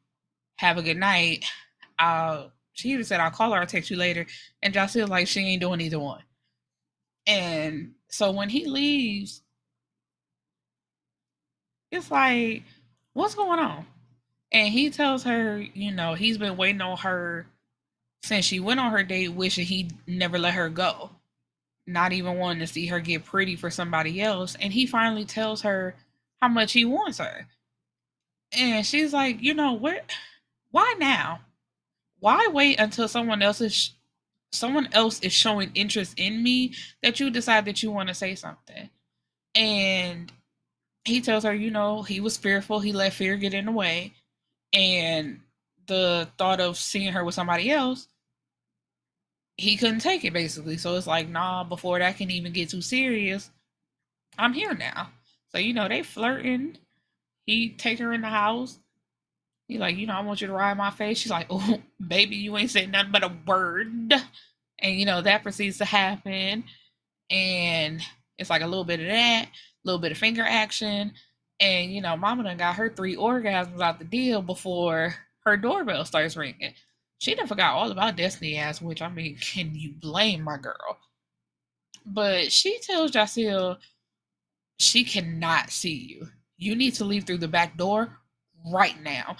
Have 0.56 0.78
a 0.78 0.82
good 0.82 0.96
night. 0.98 1.44
I'll 1.98 2.52
she 2.72 2.90
even 2.90 3.04
said 3.04 3.20
I'll 3.20 3.30
call 3.30 3.52
her, 3.52 3.60
I'll 3.60 3.66
text 3.66 3.90
you 3.90 3.96
later. 3.96 4.26
And 4.62 4.74
Jasiel 4.74 5.08
like 5.08 5.28
she 5.28 5.40
ain't 5.40 5.60
doing 5.60 5.80
either 5.80 5.98
one. 5.98 6.22
And 7.26 7.92
so 8.08 8.32
when 8.32 8.48
he 8.48 8.66
leaves, 8.66 9.42
it's 11.90 12.10
like, 12.10 12.62
what's 13.12 13.34
going 13.34 13.60
on? 13.60 13.86
And 14.50 14.68
he 14.68 14.90
tells 14.90 15.22
her, 15.24 15.58
you 15.58 15.92
know, 15.92 16.14
he's 16.14 16.38
been 16.38 16.56
waiting 16.56 16.80
on 16.80 16.98
her 16.98 17.46
since 18.22 18.44
she 18.44 18.60
went 18.60 18.80
on 18.80 18.92
her 18.92 19.02
date, 19.02 19.28
wishing 19.28 19.66
he 19.66 19.90
never 20.06 20.38
let 20.38 20.54
her 20.54 20.68
go. 20.68 21.10
Not 21.86 22.12
even 22.12 22.38
wanting 22.38 22.60
to 22.60 22.66
see 22.66 22.86
her 22.86 23.00
get 23.00 23.24
pretty 23.24 23.56
for 23.56 23.70
somebody 23.70 24.20
else. 24.20 24.56
And 24.60 24.72
he 24.72 24.86
finally 24.86 25.24
tells 25.24 25.62
her 25.62 25.94
how 26.40 26.48
much 26.48 26.72
he 26.72 26.84
wants 26.84 27.18
her. 27.18 27.46
And 28.52 28.86
she's 28.86 29.12
like, 29.12 29.42
you 29.42 29.54
know, 29.54 29.72
what? 29.72 30.10
Why 30.70 30.94
now? 30.98 31.40
Why 32.22 32.46
wait 32.52 32.78
until 32.78 33.08
someone 33.08 33.42
else 33.42 33.60
is 33.60 33.94
someone 34.52 34.88
else 34.92 35.18
is 35.20 35.32
showing 35.32 35.72
interest 35.74 36.14
in 36.16 36.40
me 36.40 36.72
that 37.02 37.18
you 37.18 37.30
decide 37.30 37.64
that 37.64 37.82
you 37.82 37.90
want 37.90 38.10
to 38.10 38.14
say 38.14 38.36
something. 38.36 38.88
And 39.56 40.30
he 41.04 41.20
tells 41.20 41.42
her, 41.42 41.52
you 41.52 41.72
know, 41.72 42.02
he 42.02 42.20
was 42.20 42.36
fearful. 42.36 42.78
He 42.78 42.92
let 42.92 43.12
fear 43.12 43.36
get 43.36 43.54
in 43.54 43.66
the 43.66 43.72
way. 43.72 44.12
And 44.72 45.40
the 45.88 46.28
thought 46.38 46.60
of 46.60 46.76
seeing 46.76 47.12
her 47.12 47.24
with 47.24 47.34
somebody 47.34 47.72
else, 47.72 48.06
he 49.56 49.76
couldn't 49.76 49.98
take 49.98 50.24
it 50.24 50.32
basically. 50.32 50.76
So 50.76 50.94
it's 50.94 51.08
like, 51.08 51.28
nah, 51.28 51.64
before 51.64 51.98
that 51.98 52.18
can 52.18 52.30
even 52.30 52.52
get 52.52 52.68
too 52.68 52.82
serious, 52.82 53.50
I'm 54.38 54.52
here 54.52 54.74
now. 54.74 55.10
So, 55.48 55.58
you 55.58 55.74
know, 55.74 55.88
they 55.88 56.04
flirting. 56.04 56.78
He 57.46 57.70
take 57.70 57.98
her 57.98 58.12
in 58.12 58.20
the 58.20 58.28
house. 58.28 58.78
He's 59.72 59.80
like, 59.80 59.96
you 59.96 60.06
know, 60.06 60.14
I 60.14 60.20
want 60.20 60.40
you 60.40 60.46
to 60.46 60.52
ride 60.52 60.76
my 60.76 60.90
face. 60.90 61.18
She's 61.18 61.30
like, 61.30 61.46
oh, 61.48 61.80
baby, 62.06 62.36
you 62.36 62.56
ain't 62.56 62.70
saying 62.70 62.90
nothing 62.90 63.12
but 63.12 63.24
a 63.24 63.32
word. 63.46 64.12
And, 64.78 64.98
you 64.98 65.06
know, 65.06 65.22
that 65.22 65.42
proceeds 65.42 65.78
to 65.78 65.84
happen. 65.84 66.64
And 67.30 68.02
it's 68.36 68.50
like 68.50 68.62
a 68.62 68.66
little 68.66 68.84
bit 68.84 69.00
of 69.00 69.06
that, 69.06 69.46
a 69.46 69.50
little 69.84 70.00
bit 70.00 70.12
of 70.12 70.18
finger 70.18 70.44
action. 70.46 71.12
And, 71.58 71.92
you 71.92 72.02
know, 72.02 72.16
mama 72.16 72.42
done 72.42 72.56
got 72.56 72.74
her 72.74 72.90
three 72.90 73.16
orgasms 73.16 73.80
out 73.80 73.98
the 73.98 74.04
deal 74.04 74.42
before 74.42 75.14
her 75.44 75.56
doorbell 75.56 76.04
starts 76.04 76.36
ringing. 76.36 76.74
She 77.18 77.34
done 77.34 77.46
forgot 77.46 77.74
all 77.74 77.90
about 77.90 78.16
Destiny 78.16 78.58
ass, 78.58 78.82
which 78.82 79.00
I 79.00 79.08
mean, 79.08 79.36
can 79.36 79.74
you 79.74 79.92
blame 79.92 80.42
my 80.42 80.58
girl? 80.58 80.98
But 82.04 82.52
she 82.52 82.78
tells 82.80 83.12
Jasiel 83.12 83.78
she 84.78 85.04
cannot 85.04 85.70
see 85.70 85.94
you. 85.94 86.28
You 86.56 86.74
need 86.74 86.94
to 86.94 87.04
leave 87.04 87.24
through 87.24 87.38
the 87.38 87.48
back 87.48 87.76
door 87.76 88.18
right 88.72 89.00
now. 89.02 89.36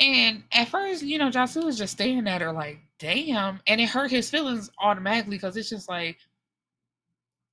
And 0.00 0.42
at 0.52 0.68
first, 0.68 1.02
you 1.02 1.18
know, 1.18 1.30
Jasiel 1.30 1.64
was 1.64 1.78
just 1.78 1.94
staring 1.94 2.26
at 2.26 2.40
her 2.40 2.52
like, 2.52 2.80
damn. 2.98 3.60
And 3.66 3.80
it 3.80 3.88
hurt 3.88 4.10
his 4.10 4.28
feelings 4.30 4.70
automatically 4.78 5.36
because 5.36 5.56
it's 5.56 5.70
just 5.70 5.88
like, 5.88 6.18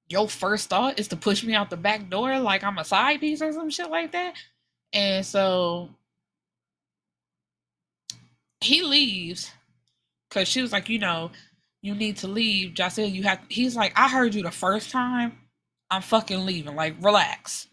your 0.09 0.27
first 0.27 0.69
thought 0.69 0.99
is 0.99 1.07
to 1.09 1.15
push 1.15 1.43
me 1.43 1.53
out 1.53 1.69
the 1.69 1.77
back 1.77 2.09
door 2.09 2.37
like 2.39 2.63
I'm 2.63 2.77
a 2.77 2.83
side 2.83 3.21
piece 3.21 3.41
or 3.41 3.53
some 3.53 3.69
shit 3.69 3.89
like 3.89 4.11
that. 4.11 4.33
And 4.91 5.25
so 5.25 5.89
he 8.59 8.81
leaves 8.83 9.51
because 10.29 10.47
she 10.47 10.61
was 10.61 10.71
like, 10.71 10.89
you 10.89 10.99
know, 10.99 11.31
you 11.81 11.95
need 11.95 12.17
to 12.17 12.27
leave. 12.27 12.73
Jasiel, 12.73 13.11
you 13.11 13.23
have, 13.23 13.39
he's 13.49 13.75
like, 13.75 13.93
I 13.95 14.09
heard 14.09 14.35
you 14.35 14.43
the 14.43 14.51
first 14.51 14.91
time. 14.91 15.37
I'm 15.89 16.01
fucking 16.01 16.45
leaving. 16.45 16.75
Like, 16.75 16.95
relax. 17.01 17.67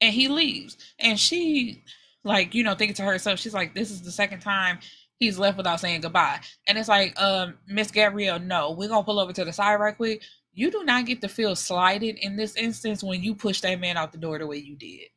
And 0.00 0.12
he 0.12 0.28
leaves. 0.28 0.76
And 0.98 1.18
she, 1.18 1.82
like 2.26 2.54
you 2.54 2.62
know 2.62 2.74
thinking 2.74 2.94
to 2.94 3.02
herself 3.02 3.38
she's 3.38 3.54
like 3.54 3.74
this 3.74 3.90
is 3.90 4.02
the 4.02 4.10
second 4.10 4.40
time 4.40 4.78
he's 5.18 5.38
left 5.38 5.56
without 5.56 5.80
saying 5.80 6.00
goodbye. 6.00 6.40
And 6.66 6.78
it's 6.78 6.88
like 6.88 7.20
um 7.20 7.54
miss 7.66 7.90
gabrielle 7.90 8.38
no 8.38 8.72
we're 8.72 8.88
gonna 8.88 9.04
pull 9.04 9.18
over 9.20 9.32
to 9.32 9.44
the 9.44 9.52
side 9.52 9.76
right 9.76 9.96
quick. 9.96 10.22
You 10.52 10.70
do 10.70 10.84
not 10.84 11.04
get 11.06 11.20
to 11.20 11.28
feel 11.28 11.54
slighted 11.54 12.16
in 12.16 12.36
this 12.36 12.56
instance 12.56 13.02
when 13.02 13.22
you 13.22 13.34
push 13.34 13.60
that 13.60 13.78
man 13.78 13.96
out 13.96 14.12
the 14.12 14.18
door 14.18 14.38
the 14.38 14.46
way 14.46 14.56
you 14.56 14.74
did. 14.74 15.08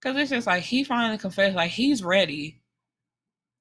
Because 0.00 0.16
it's 0.16 0.30
just 0.30 0.46
like 0.46 0.62
he 0.62 0.82
finally 0.82 1.18
confessed 1.18 1.56
like 1.56 1.70
he's 1.70 2.02
ready. 2.02 2.60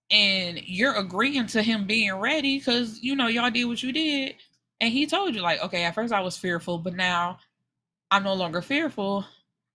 And 0.09 0.61
you're 0.65 0.95
agreeing 0.95 1.47
to 1.47 1.61
him 1.61 1.85
being 1.85 2.13
ready 2.13 2.57
because 2.57 2.99
you 3.01 3.15
know 3.15 3.27
y'all 3.27 3.51
did 3.51 3.65
what 3.65 3.83
you 3.83 3.91
did. 3.91 4.35
And 4.79 4.91
he 4.91 5.05
told 5.05 5.35
you 5.35 5.41
like 5.41 5.61
okay 5.63 5.83
at 5.83 5.95
first 5.95 6.13
i 6.13 6.21
was 6.21 6.37
fearful 6.37 6.79
but 6.79 6.95
now 6.95 7.37
i'm 8.09 8.23
no 8.23 8.33
longer 8.33 8.61
fearful. 8.61 9.25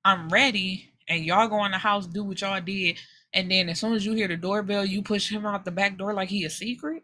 I'm 0.04 0.28
ready 0.28 0.90
and 1.08 1.24
y'all 1.24 1.48
go 1.48 1.64
in 1.64 1.72
the 1.72 1.78
house, 1.78 2.06
do 2.06 2.24
what 2.24 2.40
y'all 2.40 2.60
did, 2.60 2.98
and 3.32 3.50
then 3.50 3.68
as 3.68 3.80
soon 3.80 3.94
as 3.94 4.04
you 4.04 4.14
hear 4.14 4.28
the 4.28 4.36
doorbell, 4.36 4.84
you 4.84 5.02
push 5.02 5.30
him 5.30 5.46
out 5.46 5.64
the 5.64 5.70
back 5.70 5.98
door 5.98 6.14
like 6.14 6.28
he 6.28 6.44
a 6.44 6.50
secret. 6.50 7.02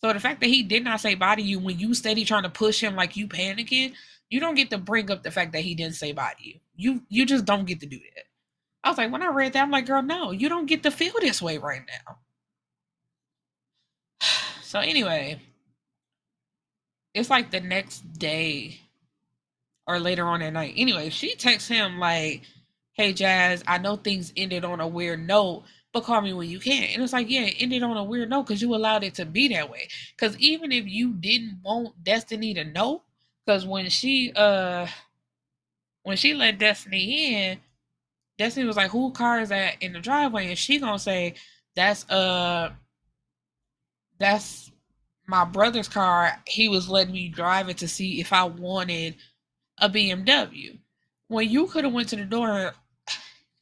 So 0.00 0.12
the 0.12 0.20
fact 0.20 0.40
that 0.40 0.48
he 0.48 0.62
did 0.62 0.84
not 0.84 1.00
say 1.00 1.14
bye 1.14 1.34
to 1.34 1.42
you 1.42 1.58
when 1.58 1.78
you 1.78 1.94
steady 1.94 2.24
trying 2.24 2.42
to 2.42 2.50
push 2.50 2.82
him 2.82 2.94
like 2.94 3.16
you 3.16 3.26
panicking, 3.26 3.94
you 4.28 4.40
don't 4.40 4.54
get 4.54 4.70
to 4.70 4.78
bring 4.78 5.10
up 5.10 5.22
the 5.22 5.30
fact 5.30 5.52
that 5.52 5.62
he 5.62 5.74
didn't 5.74 5.94
say 5.94 6.12
bye 6.12 6.34
to 6.38 6.46
you. 6.46 6.60
You 6.76 7.02
you 7.08 7.24
just 7.24 7.44
don't 7.44 7.66
get 7.66 7.80
to 7.80 7.86
do 7.86 7.98
that. 7.98 8.24
I 8.82 8.90
was 8.90 8.98
like, 8.98 9.10
when 9.10 9.22
I 9.22 9.28
read 9.28 9.54
that, 9.54 9.62
I'm 9.62 9.70
like, 9.70 9.86
girl, 9.86 10.02
no, 10.02 10.30
you 10.30 10.48
don't 10.50 10.66
get 10.66 10.82
to 10.82 10.90
feel 10.90 11.14
this 11.20 11.40
way 11.40 11.58
right 11.58 11.82
now. 11.86 12.18
So 14.62 14.80
anyway, 14.80 15.40
it's 17.14 17.30
like 17.30 17.52
the 17.52 17.60
next 17.60 18.00
day 18.18 18.80
or 19.86 20.00
later 20.00 20.26
on 20.26 20.42
at 20.42 20.52
night. 20.52 20.74
Anyway, 20.76 21.10
she 21.10 21.36
texts 21.36 21.68
him 21.68 22.00
like, 22.00 22.42
hey 22.94 23.12
Jazz, 23.12 23.62
I 23.66 23.78
know 23.78 23.96
things 23.96 24.32
ended 24.36 24.64
on 24.64 24.80
a 24.80 24.88
weird 24.88 25.26
note, 25.26 25.64
but 25.92 26.04
call 26.04 26.20
me 26.20 26.32
when 26.32 26.48
you 26.48 26.60
can. 26.60 26.84
And 26.84 27.02
it's 27.02 27.12
like, 27.12 27.28
yeah, 27.28 27.42
it 27.42 27.56
ended 27.58 27.82
on 27.82 27.96
a 27.96 28.04
weird 28.04 28.30
note 28.30 28.44
because 28.46 28.62
you 28.62 28.74
allowed 28.74 29.04
it 29.04 29.14
to 29.16 29.26
be 29.26 29.48
that 29.48 29.68
way. 29.70 29.88
Because 30.16 30.36
even 30.38 30.72
if 30.72 30.86
you 30.86 31.12
didn't 31.12 31.60
want 31.62 32.02
Destiny 32.02 32.54
to 32.54 32.64
know, 32.64 33.02
because 33.44 33.66
when 33.66 33.90
she 33.90 34.32
uh 34.34 34.86
when 36.04 36.16
she 36.16 36.34
let 36.34 36.58
Destiny 36.58 37.34
in, 37.34 37.60
Destiny 38.38 38.66
was 38.66 38.76
like, 38.76 38.90
"Who 38.90 39.10
car 39.12 39.40
is 39.40 39.48
that 39.50 39.82
in 39.82 39.92
the 39.92 40.00
driveway?" 40.00 40.48
And 40.48 40.58
she 40.58 40.78
gonna 40.78 40.98
say, 40.98 41.34
"That's 41.74 42.08
uh, 42.10 42.72
that's 44.18 44.70
my 45.26 45.44
brother's 45.44 45.88
car. 45.88 46.40
He 46.46 46.68
was 46.68 46.88
letting 46.88 47.14
me 47.14 47.28
drive 47.28 47.68
it 47.68 47.78
to 47.78 47.88
see 47.88 48.20
if 48.20 48.32
I 48.32 48.44
wanted 48.44 49.16
a 49.78 49.88
BMW." 49.88 50.78
When 51.28 51.48
you 51.48 51.66
could 51.66 51.84
have 51.84 51.92
went 51.92 52.10
to 52.10 52.16
the 52.16 52.24
door 52.24 52.74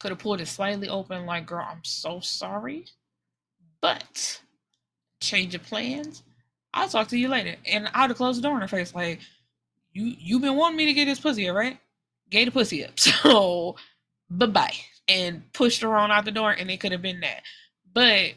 could 0.03 0.11
have 0.11 0.19
pulled 0.19 0.41
it 0.41 0.47
slightly 0.47 0.89
open, 0.89 1.25
like, 1.25 1.45
girl, 1.45 1.65
I'm 1.67 1.83
so 1.83 2.19
sorry. 2.19 2.85
But 3.79 4.41
change 5.21 5.55
of 5.55 5.63
plans. 5.63 6.23
I'll 6.73 6.89
talk 6.89 7.07
to 7.07 7.17
you 7.17 7.29
later. 7.29 7.55
And 7.65 7.89
I'd 7.93 8.09
have 8.09 8.17
closed 8.17 8.37
the 8.37 8.41
door 8.41 8.55
in 8.55 8.61
her 8.61 8.67
face, 8.67 8.93
like, 8.93 9.21
you 9.93 10.13
you 10.19 10.39
been 10.39 10.57
wanting 10.57 10.75
me 10.75 10.87
to 10.87 10.93
get 10.93 11.05
this 11.05 11.21
pussy 11.21 11.47
up, 11.47 11.55
right? 11.55 11.79
Gave 12.29 12.47
the 12.47 12.51
pussy 12.51 12.85
up. 12.85 12.91
So 12.99 13.77
bye 14.29 14.47
bye. 14.47 14.75
And 15.07 15.43
pushed 15.53 15.81
her 15.83 15.95
on 15.95 16.11
out 16.11 16.25
the 16.25 16.31
door, 16.31 16.51
and 16.51 16.69
it 16.69 16.81
could 16.81 16.91
have 16.91 17.01
been 17.01 17.21
that. 17.21 17.43
But 17.93 18.33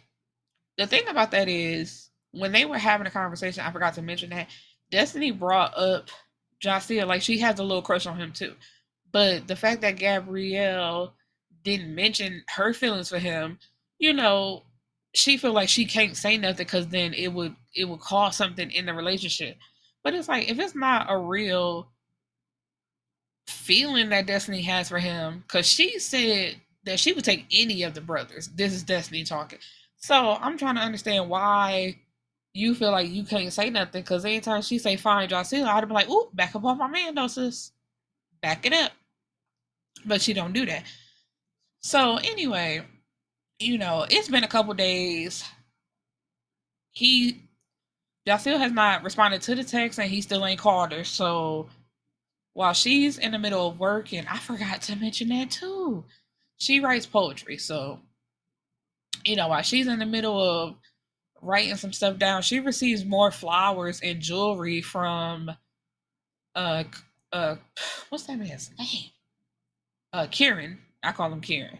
the 0.79 0.87
thing 0.87 1.09
about 1.09 1.33
that 1.33 1.49
is 1.49 2.11
when 2.31 2.53
they 2.53 2.65
were 2.65 2.79
having 2.79 3.09
a 3.09 3.11
conversation, 3.11 3.65
I 3.65 3.73
forgot 3.73 3.95
to 3.95 4.03
mention 4.03 4.31
that 4.31 4.49
Destiny 4.91 5.33
brought 5.33 5.77
up 5.77 6.11
Jasiel, 6.63 7.09
like 7.09 7.23
she 7.23 7.39
has 7.39 7.59
a 7.59 7.65
little 7.65 7.83
crush 7.83 8.07
on 8.07 8.19
him 8.19 8.33
too. 8.33 8.55
But 9.11 9.49
the 9.49 9.57
fact 9.57 9.81
that 9.81 9.97
Gabrielle 9.97 11.15
didn't 11.67 11.95
mention 11.95 12.43
her 12.57 12.73
feelings 12.73 13.11
for 13.11 13.19
him 13.19 13.59
you 13.99 14.13
know, 14.13 14.65
she 15.15 15.37
feel 15.37 15.53
like 15.53 15.69
she 15.69 15.87
can't 15.87 16.17
say 16.17 16.37
nothing 16.37 16.67
because 16.67 16.89
then 16.89 17.15
it 17.15 17.29
would 17.29 17.55
it 17.75 17.85
would 17.87 18.01
cause 18.01 18.37
something 18.37 18.71
in 18.71 18.87
the 18.87 18.95
relationship. 18.95 19.57
But 20.05 20.15
it's 20.15 20.29
like 20.29 20.49
if 20.49 20.59
it's 20.59 20.75
not 20.75 21.07
a 21.09 21.19
real 21.19 21.89
feeling 23.47 24.11
that 24.11 24.27
Destiny 24.27 24.63
has 24.63 24.89
for 24.89 24.99
him, 24.99 25.45
because 25.47 25.67
she 25.67 25.99
said 25.99 26.57
that 26.85 27.01
she 27.01 27.13
would 27.13 27.25
take 27.25 27.47
any 27.53 27.83
of 27.83 27.95
the 27.95 28.01
brothers. 28.01 28.49
This 28.49 28.73
is 28.73 28.83
Destiny 28.83 29.25
talking. 29.25 29.59
So 29.97 30.37
I'm 30.41 30.59
trying 30.59 30.77
to 30.77 30.83
understand 30.83 31.29
why 31.29 31.97
you 32.53 32.75
feel 32.75 32.91
like 32.91 33.11
you 33.11 33.25
can't 33.25 33.53
say 33.53 33.71
nothing. 33.71 34.03
Because 34.03 34.25
anytime 34.25 34.63
she 34.63 34.79
say 34.79 34.97
fine, 34.97 35.29
Jasiel, 35.29 35.67
I'd 35.67 35.89
be 35.89 35.95
like, 35.95 36.09
ooh, 36.11 36.29
back 36.35 36.55
up 36.55 36.65
off 36.65 36.79
my 36.79 36.89
man, 36.89 37.15
though, 37.15 37.27
sis. 37.27 37.73
Back 38.41 38.67
it 38.67 38.73
up. 38.73 38.93
But 40.05 40.23
she 40.23 40.33
don't 40.33 40.53
do 40.53 40.67
that. 40.67 40.85
So 41.87 42.17
anyway, 42.17 42.85
you 43.61 43.79
know, 43.79 44.07
it's 44.11 44.29
been 44.29 44.43
a 44.43 44.49
couple 44.49 44.75
days. 44.75 45.45
He 46.91 47.45
Jasiel 48.27 48.59
has 48.59 48.73
not 48.73 49.05
responded 49.05 49.41
to 49.43 49.55
the 49.55 49.63
text 49.63 50.01
and 50.01 50.11
he 50.11 50.21
still 50.21 50.45
ain't 50.45 50.59
called 50.59 50.91
her. 50.91 51.05
So 51.05 51.69
while 52.55 52.73
she's 52.73 53.19
in 53.19 53.31
the 53.31 53.39
middle 53.39 53.69
of 53.69 53.79
work, 53.79 54.13
and 54.13 54.27
I 54.27 54.39
forgot 54.39 54.83
to 54.83 54.97
mention 54.97 55.29
that 55.29 55.53
too. 55.53 56.05
She 56.59 56.81
writes 56.81 57.07
poetry. 57.07 57.57
So, 57.57 58.01
you 59.25 59.37
know, 59.37 59.47
while 59.47 59.63
she's 59.63 59.87
in 59.87 60.01
the 60.01 60.07
middle 60.07 60.43
of 60.43 60.75
writing 61.41 61.77
some 61.77 61.93
stuff 61.93 62.19
down, 62.19 62.43
she 62.43 62.59
receives 62.59 63.05
more 63.05 63.31
flowers 63.31 64.01
and 64.03 64.21
jewelry 64.21 64.83
from 64.83 65.53
uh 66.57 66.83
uh 67.33 67.55
what's 68.09 68.25
that 68.27 68.41
man's 68.41 68.73
name? 68.77 69.11
Uh 70.13 70.27
Kieran. 70.29 70.79
I 71.03 71.13
call 71.13 71.33
him 71.33 71.41
Kieran. 71.41 71.79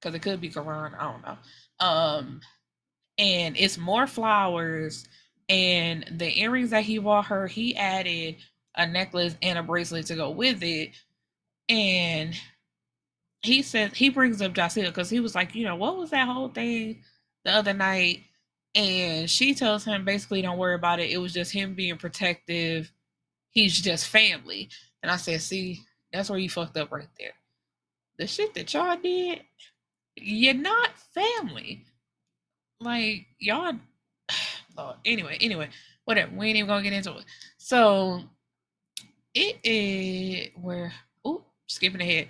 Because 0.00 0.14
it 0.14 0.22
could 0.22 0.40
be 0.40 0.48
Karan. 0.48 0.94
I 0.94 1.12
don't 1.12 1.22
know. 1.22 1.38
Um 1.80 2.40
and 3.18 3.56
it's 3.56 3.78
more 3.78 4.06
flowers 4.06 5.08
and 5.48 6.04
the 6.18 6.40
earrings 6.40 6.70
that 6.70 6.84
he 6.84 6.98
bought 6.98 7.26
her, 7.26 7.46
he 7.46 7.74
added 7.76 8.36
a 8.76 8.86
necklace 8.86 9.36
and 9.42 9.58
a 9.58 9.62
bracelet 9.62 10.06
to 10.06 10.14
go 10.14 10.30
with 10.30 10.62
it. 10.62 10.90
And 11.68 12.34
he 13.42 13.62
says 13.62 13.92
he 13.94 14.08
brings 14.08 14.42
up 14.42 14.52
Jasiel 14.52 14.86
because 14.86 15.10
he 15.10 15.20
was 15.20 15.34
like, 15.34 15.54
you 15.54 15.64
know, 15.64 15.76
what 15.76 15.96
was 15.96 16.10
that 16.10 16.28
whole 16.28 16.48
thing 16.48 17.02
the 17.44 17.52
other 17.52 17.72
night? 17.72 18.24
And 18.74 19.28
she 19.28 19.54
tells 19.54 19.84
him 19.84 20.04
basically, 20.04 20.42
don't 20.42 20.58
worry 20.58 20.74
about 20.74 21.00
it. 21.00 21.10
It 21.10 21.18
was 21.18 21.32
just 21.32 21.52
him 21.52 21.74
being 21.74 21.96
protective. 21.96 22.92
He's 23.50 23.80
just 23.80 24.08
family. 24.08 24.68
And 25.02 25.10
I 25.10 25.16
said, 25.16 25.40
see, 25.40 25.80
that's 26.12 26.30
where 26.30 26.38
you 26.38 26.50
fucked 26.50 26.76
up 26.76 26.92
right 26.92 27.08
there. 27.18 27.32
The 28.18 28.26
shit 28.26 28.54
that 28.54 28.72
y'all 28.74 28.96
did, 28.96 29.42
you're 30.16 30.54
not 30.54 30.90
family. 31.14 31.84
Like 32.80 33.26
y'all. 33.38 33.74
Lord. 34.76 34.96
Anyway, 35.04 35.38
anyway, 35.40 35.68
whatever. 36.04 36.32
We 36.36 36.48
ain't 36.48 36.56
even 36.56 36.68
gonna 36.68 36.82
get 36.82 36.92
into 36.92 37.16
it. 37.16 37.24
So 37.58 38.22
it 39.34 39.56
is 39.64 40.50
where 40.60 40.92
oh 41.24 41.44
skipping 41.66 42.00
ahead. 42.00 42.28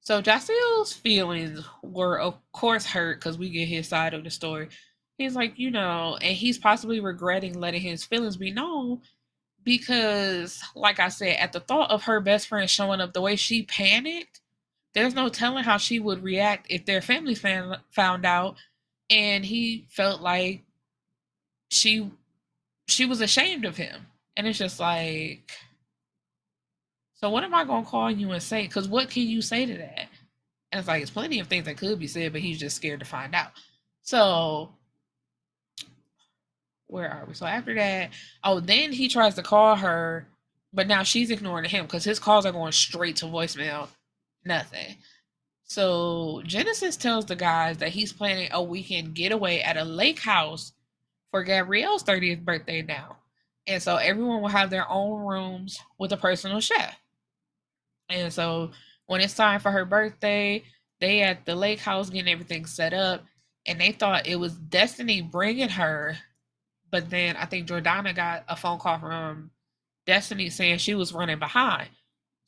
So 0.00 0.22
Jasiel's 0.22 0.92
feelings 0.92 1.64
were 1.82 2.18
of 2.18 2.34
course 2.52 2.86
hurt 2.86 3.20
because 3.20 3.38
we 3.38 3.50
get 3.50 3.68
his 3.68 3.88
side 3.88 4.14
of 4.14 4.24
the 4.24 4.30
story. 4.30 4.68
He's 5.18 5.34
like, 5.34 5.58
you 5.58 5.70
know, 5.70 6.16
and 6.20 6.36
he's 6.36 6.58
possibly 6.58 7.00
regretting 7.00 7.60
letting 7.60 7.82
his 7.82 8.04
feelings 8.04 8.36
be 8.36 8.52
known 8.52 9.00
because, 9.64 10.62
like 10.74 11.00
I 11.00 11.08
said, 11.08 11.36
at 11.36 11.52
the 11.52 11.60
thought 11.60 11.90
of 11.90 12.04
her 12.04 12.20
best 12.20 12.46
friend 12.48 12.70
showing 12.70 13.00
up 13.00 13.12
the 13.12 13.20
way 13.20 13.36
she 13.36 13.64
panicked, 13.64 14.40
there's 14.94 15.14
no 15.14 15.28
telling 15.28 15.64
how 15.64 15.76
she 15.76 15.98
would 15.98 16.22
react 16.22 16.66
if 16.70 16.86
their 16.86 17.00
family 17.00 17.34
fan, 17.34 17.76
found 17.90 18.24
out 18.24 18.56
and 19.10 19.44
he 19.44 19.86
felt 19.90 20.20
like 20.20 20.62
she 21.70 22.10
she 22.86 23.04
was 23.04 23.20
ashamed 23.20 23.64
of 23.64 23.76
him 23.76 24.06
and 24.36 24.46
it's 24.46 24.58
just 24.58 24.80
like 24.80 25.52
so 27.14 27.30
what 27.30 27.42
am 27.42 27.54
I 27.54 27.64
gonna 27.64 27.84
call 27.84 28.10
you 28.12 28.30
and 28.30 28.42
say? 28.42 28.62
Because 28.62 28.88
what 28.88 29.10
can 29.10 29.24
you 29.24 29.42
say 29.42 29.66
to 29.66 29.74
that? 29.76 30.08
And 30.70 30.78
it's 30.78 30.86
like 30.86 31.02
it's 31.02 31.10
plenty 31.10 31.40
of 31.40 31.48
things 31.48 31.64
that 31.64 31.76
could 31.76 31.98
be 31.98 32.06
said, 32.06 32.32
but 32.32 32.40
he's 32.40 32.60
just 32.60 32.76
scared 32.76 33.00
to 33.00 33.06
find 33.06 33.34
out. 33.34 33.50
So 34.02 34.70
where 36.86 37.10
are 37.10 37.24
we? 37.26 37.34
So 37.34 37.44
after 37.44 37.74
that, 37.74 38.10
oh, 38.44 38.60
then 38.60 38.92
he 38.92 39.08
tries 39.08 39.34
to 39.34 39.42
call 39.42 39.74
her, 39.76 40.28
but 40.72 40.86
now 40.86 41.02
she's 41.02 41.30
ignoring 41.30 41.68
him 41.68 41.86
because 41.86 42.04
his 42.04 42.20
calls 42.20 42.46
are 42.46 42.52
going 42.52 42.72
straight 42.72 43.16
to 43.16 43.26
voicemail. 43.26 43.88
Nothing. 44.44 44.96
So 45.64 46.42
Genesis 46.44 46.96
tells 46.96 47.26
the 47.26 47.36
guys 47.36 47.78
that 47.78 47.90
he's 47.90 48.12
planning 48.12 48.48
a 48.52 48.62
weekend 48.62 49.14
getaway 49.14 49.60
at 49.60 49.76
a 49.76 49.84
lake 49.84 50.20
house 50.20 50.72
for 51.30 51.42
Gabrielle's 51.42 52.04
30th 52.04 52.44
birthday 52.44 52.82
now. 52.82 53.16
And 53.66 53.82
so 53.82 53.96
everyone 53.96 54.40
will 54.40 54.48
have 54.48 54.70
their 54.70 54.90
own 54.90 55.26
rooms 55.26 55.78
with 55.98 56.12
a 56.12 56.16
personal 56.16 56.60
chef. 56.60 56.96
And 58.08 58.32
so 58.32 58.70
when 59.06 59.20
it's 59.20 59.34
time 59.34 59.60
for 59.60 59.70
her 59.70 59.84
birthday, 59.84 60.64
they 61.00 61.22
at 61.22 61.44
the 61.44 61.54
lake 61.54 61.80
house 61.80 62.10
getting 62.10 62.32
everything 62.32 62.66
set 62.66 62.92
up, 62.92 63.24
and 63.66 63.80
they 63.80 63.92
thought 63.92 64.26
it 64.26 64.36
was 64.36 64.54
Destiny 64.54 65.20
bringing 65.20 65.68
her, 65.68 66.16
but 66.90 67.10
then 67.10 67.36
I 67.36 67.44
think 67.44 67.68
Jordana 67.68 68.14
got 68.16 68.44
a 68.48 68.56
phone 68.56 68.78
call 68.78 68.98
from 68.98 69.50
Destiny 70.06 70.48
saying 70.50 70.78
she 70.78 70.94
was 70.94 71.12
running 71.12 71.38
behind. 71.38 71.90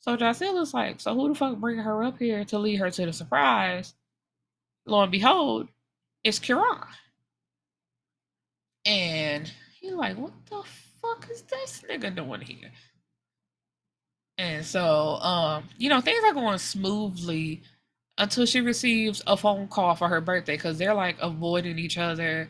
So 0.01 0.17
Jasiel 0.17 0.55
was 0.55 0.73
like, 0.73 0.99
"So 0.99 1.15
who 1.15 1.29
the 1.29 1.35
fuck 1.35 1.57
bringing 1.57 1.83
her 1.83 2.03
up 2.03 2.19
here 2.19 2.43
to 2.45 2.59
lead 2.59 2.77
her 2.77 2.91
to 2.91 3.05
the 3.05 3.13
surprise?" 3.13 3.95
Lo 4.85 5.01
and 5.01 5.11
behold, 5.11 5.69
it's 6.23 6.39
Kieran. 6.39 6.87
And 8.85 9.51
he's 9.79 9.93
like, 9.93 10.17
"What 10.17 10.33
the 10.47 10.63
fuck 11.01 11.29
is 11.29 11.43
this 11.43 11.83
nigga 11.87 12.15
doing 12.15 12.41
here?" 12.41 12.71
And 14.37 14.65
so, 14.65 15.17
um, 15.17 15.69
you 15.77 15.89
know, 15.89 16.01
things 16.01 16.23
are 16.23 16.33
going 16.33 16.57
smoothly 16.57 17.61
until 18.17 18.45
she 18.47 18.61
receives 18.61 19.21
a 19.27 19.37
phone 19.37 19.67
call 19.67 19.95
for 19.95 20.07
her 20.09 20.21
birthday 20.21 20.55
because 20.55 20.77
they're 20.79 20.95
like 20.95 21.17
avoiding 21.21 21.77
each 21.77 21.97
other, 21.99 22.49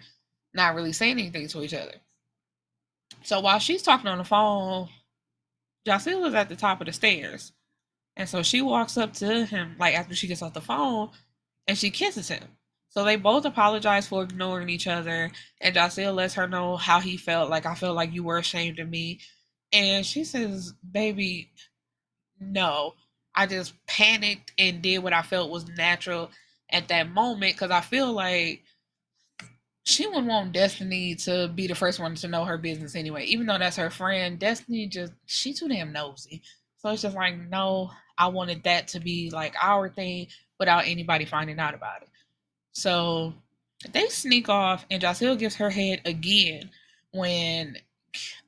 not 0.54 0.76
really 0.76 0.94
saying 0.94 1.20
anything 1.20 1.48
to 1.50 1.64
each 1.64 1.74
other. 1.74 1.96
So 3.24 3.42
while 3.42 3.60
she's 3.60 3.84
talking 3.84 4.08
on 4.08 4.20
the 4.20 4.24
phone, 4.24 4.90
Jasiel 5.86 6.22
was 6.22 6.34
at 6.34 6.50
the 6.50 6.56
top 6.56 6.82
of 6.82 6.88
the 6.88 6.94
stairs. 6.94 7.52
And 8.16 8.28
so 8.28 8.44
she 8.44 8.62
walks 8.62 8.98
up 8.98 9.14
to 9.16 9.46
him, 9.46 9.76
like 9.80 9.96
after 9.96 10.16
she 10.16 10.28
gets 10.28 10.42
off 10.42 10.54
the 10.54 10.62
phone, 10.62 11.10
and 11.68 11.78
she 11.78 11.90
kisses 11.90 12.28
him. 12.28 12.44
So 12.90 13.06
they 13.06 13.16
both 13.16 13.46
apologize 13.46 14.08
for 14.08 14.24
ignoring 14.24 14.70
each 14.70 14.86
other. 14.88 15.32
And 15.62 15.76
Jasiel 15.76 16.14
lets 16.14 16.34
her 16.34 16.48
know 16.48 16.76
how 16.76 17.00
he 17.00 17.16
felt. 17.16 17.50
Like, 17.50 17.66
I 17.66 17.74
feel 17.74 17.94
like 17.94 18.14
you 18.14 18.24
were 18.24 18.38
ashamed 18.38 18.80
of 18.80 18.90
me. 18.90 19.20
And 19.72 20.06
she 20.06 20.26
says, 20.26 20.74
Baby, 20.92 21.52
no. 22.40 22.96
I 23.34 23.48
just 23.48 23.74
panicked 23.88 24.52
and 24.58 24.82
did 24.82 25.00
what 25.00 25.14
I 25.14 25.22
felt 25.22 25.50
was 25.50 25.70
natural 25.70 26.32
at 26.70 26.90
that 26.90 27.10
moment 27.10 27.54
because 27.54 27.72
I 27.72 27.80
feel 27.80 28.12
like 28.12 28.64
she 29.84 30.08
wouldn't 30.08 30.28
want 30.28 30.52
Destiny 30.54 31.16
to 31.16 31.48
be 31.48 31.68
the 31.68 31.76
first 31.76 32.00
one 32.00 32.16
to 32.16 32.28
know 32.28 32.46
her 32.46 32.58
business 32.58 32.96
anyway. 32.96 33.26
Even 33.26 33.48
though 33.48 33.58
that's 33.58 33.78
her 33.78 33.90
friend, 33.90 34.38
Destiny 34.40 34.88
just 34.88 35.14
she 35.26 35.54
too 35.54 35.68
damn 35.68 35.92
nosy. 35.92 36.42
So 36.78 36.90
it's 36.90 37.02
just 37.02 37.16
like, 37.16 37.38
no, 37.50 37.92
I 38.18 38.28
wanted 38.28 38.64
that 38.64 38.88
to 38.90 39.00
be 39.00 39.30
like 39.32 39.56
our 39.62 39.90
thing 39.90 40.28
without 40.60 40.88
anybody 40.88 41.26
finding 41.26 41.60
out 41.60 41.74
about 41.74 42.04
it. 42.04 42.10
So 42.74 43.34
they 43.92 44.08
sneak 44.08 44.50
off 44.50 44.86
and 44.92 45.02
Jasiel 45.02 45.38
gives 45.38 45.56
her 45.56 45.70
head 45.70 46.02
again 46.06 46.70
when 47.12 47.78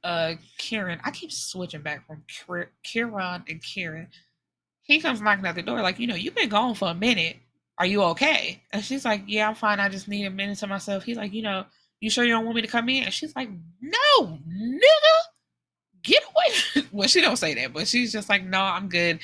uh 0.03 0.33
Kieran, 0.57 0.99
I 1.03 1.11
keep 1.11 1.31
switching 1.31 1.81
back 1.81 2.05
from 2.05 2.23
Kieran 2.83 3.43
and 3.47 3.61
Kieran. 3.63 4.07
He 4.83 4.99
comes 4.99 5.21
knocking 5.21 5.45
at 5.45 5.55
the 5.55 5.61
door, 5.61 5.81
like, 5.81 5.97
you 5.97 6.07
know, 6.07 6.15
you've 6.15 6.35
been 6.35 6.49
gone 6.49 6.75
for 6.75 6.89
a 6.89 6.93
minute. 6.93 7.37
Are 7.77 7.85
you 7.85 8.03
okay? 8.03 8.61
And 8.71 8.83
she's 8.83 9.05
like, 9.05 9.23
Yeah, 9.27 9.47
I'm 9.47 9.55
fine. 9.55 9.79
I 9.79 9.89
just 9.89 10.07
need 10.07 10.25
a 10.25 10.29
minute 10.29 10.59
to 10.59 10.67
myself. 10.67 11.03
He's 11.03 11.17
like, 11.17 11.33
you 11.33 11.41
know, 11.41 11.65
you 11.99 12.09
sure 12.09 12.23
you 12.23 12.33
don't 12.33 12.45
want 12.45 12.55
me 12.55 12.61
to 12.61 12.67
come 12.67 12.89
in? 12.89 13.03
And 13.03 13.13
she's 13.13 13.35
like, 13.35 13.49
No, 13.81 14.39
nigga, 14.47 15.17
get 16.03 16.23
away. 16.23 16.85
well, 16.91 17.07
she 17.07 17.21
don't 17.21 17.37
say 17.37 17.53
that, 17.55 17.73
but 17.73 17.87
she's 17.87 18.11
just 18.11 18.29
like, 18.29 18.45
No, 18.45 18.61
I'm 18.61 18.89
good. 18.89 19.19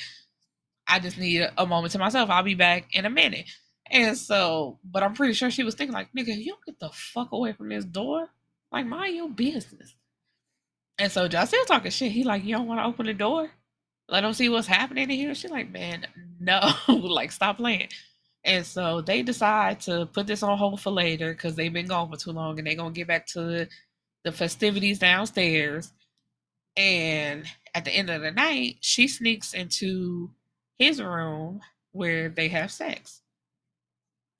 I 0.86 0.98
just 0.98 1.18
need 1.18 1.48
a 1.56 1.66
moment 1.66 1.92
to 1.92 1.98
myself. 1.98 2.30
I'll 2.30 2.42
be 2.42 2.54
back 2.54 2.88
in 2.92 3.04
a 3.06 3.10
minute. 3.10 3.46
And 3.86 4.16
so, 4.16 4.78
but 4.84 5.02
I'm 5.02 5.14
pretty 5.14 5.34
sure 5.34 5.50
she 5.50 5.64
was 5.64 5.74
thinking, 5.74 5.94
like, 5.94 6.12
nigga, 6.16 6.36
you 6.36 6.46
don't 6.46 6.64
get 6.64 6.78
the 6.78 6.90
fuck 6.90 7.32
away 7.32 7.52
from 7.52 7.68
this 7.68 7.84
door. 7.84 8.28
Like, 8.72 8.86
mind 8.86 9.16
your 9.16 9.28
business. 9.28 9.94
And 10.98 11.10
so 11.10 11.28
Jasiel 11.28 11.66
talking 11.66 11.90
shit. 11.90 12.12
He 12.12 12.24
like, 12.24 12.44
you 12.44 12.54
don't 12.54 12.66
want 12.66 12.80
to 12.80 12.84
open 12.84 13.06
the 13.06 13.14
door? 13.14 13.50
Let 14.08 14.20
them 14.20 14.32
see 14.32 14.48
what's 14.48 14.66
happening 14.66 15.04
in 15.04 15.16
here. 15.16 15.34
She's 15.34 15.50
like, 15.50 15.70
man, 15.70 16.06
no, 16.38 16.60
like 16.88 17.32
stop 17.32 17.56
playing. 17.56 17.88
And 18.44 18.64
so 18.64 19.00
they 19.00 19.22
decide 19.22 19.80
to 19.82 20.06
put 20.06 20.26
this 20.26 20.42
on 20.42 20.56
hold 20.56 20.80
for 20.80 20.90
later 20.90 21.32
because 21.32 21.56
they've 21.56 21.72
been 21.72 21.86
gone 21.88 22.10
for 22.10 22.16
too 22.16 22.32
long 22.32 22.58
and 22.58 22.66
they're 22.66 22.74
gonna 22.74 22.90
get 22.90 23.08
back 23.08 23.26
to 23.28 23.68
the 24.24 24.32
festivities 24.32 24.98
downstairs. 24.98 25.92
And 26.76 27.44
at 27.74 27.84
the 27.84 27.92
end 27.92 28.10
of 28.10 28.22
the 28.22 28.30
night, 28.30 28.78
she 28.80 29.08
sneaks 29.08 29.52
into 29.54 30.30
his 30.78 31.02
room 31.02 31.60
where 31.92 32.28
they 32.30 32.48
have 32.48 32.72
sex. 32.72 33.20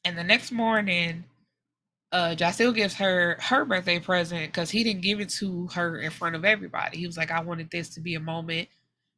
And 0.05 0.17
the 0.17 0.25
next 0.25 0.53
morning, 0.53 1.25
uh 2.13 2.35
Jasiel 2.37 2.75
gives 2.75 2.95
her 2.95 3.37
her 3.41 3.65
birthday 3.65 4.01
present 4.01 4.47
because 4.53 4.71
he 4.71 4.83
didn't 4.85 5.03
give 5.03 5.21
it 5.21 5.29
to 5.31 5.69
her 5.69 5.99
in 6.01 6.11
front 6.11 6.37
of 6.37 6.45
everybody. 6.45 6.99
He 6.99 7.07
was 7.07 7.17
like, 7.19 7.31
I 7.31 7.41
wanted 7.41 7.71
this 7.71 7.91
to 7.91 8.01
be 8.01 8.15
a 8.15 8.21
moment 8.21 8.69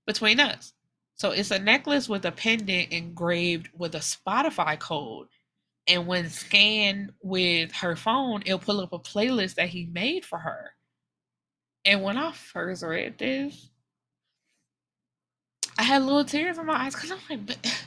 between 0.06 0.40
us. 0.40 0.74
So 1.22 1.30
it's 1.30 1.52
a 1.52 1.58
necklace 1.60 2.08
with 2.08 2.24
a 2.24 2.32
pendant 2.32 2.90
engraved 2.90 3.68
with 3.76 3.94
a 3.94 3.98
Spotify 3.98 4.76
code. 4.76 5.28
And 5.86 6.08
when 6.08 6.28
scanned 6.28 7.12
with 7.22 7.70
her 7.74 7.94
phone, 7.94 8.42
it'll 8.44 8.58
pull 8.58 8.80
up 8.80 8.92
a 8.92 8.98
playlist 8.98 9.54
that 9.54 9.68
he 9.68 9.86
made 9.86 10.24
for 10.24 10.40
her. 10.40 10.74
And 11.84 12.02
when 12.02 12.16
I 12.16 12.32
first 12.32 12.82
read 12.82 13.18
this, 13.18 13.70
I 15.78 15.84
had 15.84 16.02
little 16.02 16.24
tears 16.24 16.58
in 16.58 16.66
my 16.66 16.86
eyes 16.86 16.94
because 16.96 17.12
I'm 17.12 17.18
like, 17.30 17.46
but 17.46 17.86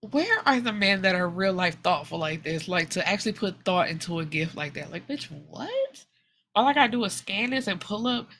where 0.12 0.38
are 0.46 0.58
the 0.58 0.72
men 0.72 1.02
that 1.02 1.16
are 1.16 1.28
real 1.28 1.52
life 1.52 1.76
thoughtful 1.82 2.18
like 2.18 2.44
this? 2.44 2.66
Like 2.66 2.88
to 2.90 3.06
actually 3.06 3.32
put 3.32 3.62
thought 3.62 3.90
into 3.90 4.20
a 4.20 4.24
gift 4.24 4.56
like 4.56 4.72
that? 4.72 4.90
Like, 4.90 5.06
bitch, 5.06 5.28
what? 5.50 6.06
All 6.54 6.66
I 6.66 6.72
gotta 6.72 6.92
do 6.92 7.04
is 7.04 7.12
scan 7.12 7.50
this 7.50 7.66
and 7.66 7.78
pull 7.78 8.06
up 8.06 8.30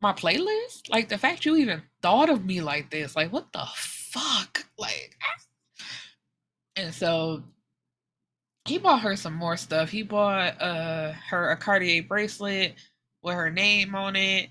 my 0.00 0.12
playlist? 0.12 0.90
Like 0.90 1.08
the 1.08 1.18
fact 1.18 1.44
you 1.44 1.56
even 1.56 1.82
thought 2.02 2.30
of 2.30 2.44
me 2.44 2.60
like 2.60 2.90
this, 2.90 3.16
like 3.16 3.32
what 3.32 3.52
the 3.52 3.64
fuck? 3.74 4.66
Like 4.78 5.16
and 6.76 6.92
so 6.94 7.42
he 8.66 8.78
bought 8.78 9.02
her 9.02 9.16
some 9.16 9.34
more 9.34 9.56
stuff. 9.56 9.90
He 9.90 10.02
bought 10.02 10.60
uh 10.60 11.12
her 11.30 11.50
a 11.50 11.56
Cartier 11.56 12.02
bracelet 12.02 12.74
with 13.22 13.34
her 13.34 13.50
name 13.50 13.94
on 13.94 14.16
it 14.16 14.50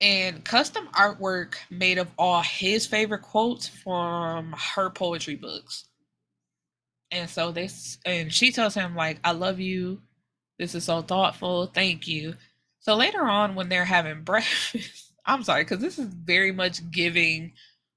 and 0.00 0.44
custom 0.44 0.88
artwork 0.88 1.54
made 1.70 1.98
of 1.98 2.10
all 2.18 2.42
his 2.42 2.86
favorite 2.86 3.22
quotes 3.22 3.68
from 3.68 4.54
her 4.74 4.90
poetry 4.90 5.36
books. 5.36 5.86
And 7.10 7.30
so 7.30 7.52
this 7.52 7.98
and 8.04 8.32
she 8.32 8.52
tells 8.52 8.74
him 8.74 8.94
like 8.94 9.18
I 9.24 9.32
love 9.32 9.60
you. 9.60 10.02
This 10.58 10.74
is 10.74 10.84
so 10.84 11.02
thoughtful. 11.02 11.66
Thank 11.66 12.06
you. 12.06 12.34
So 12.84 12.96
later 12.96 13.22
on, 13.22 13.54
when 13.54 13.70
they're 13.70 13.86
having 13.86 14.22
breakfast, 14.24 15.12
I'm 15.24 15.42
sorry, 15.42 15.64
because 15.64 15.80
this 15.80 15.98
is 15.98 16.06
very 16.06 16.52
much 16.52 16.90
giving 16.90 17.52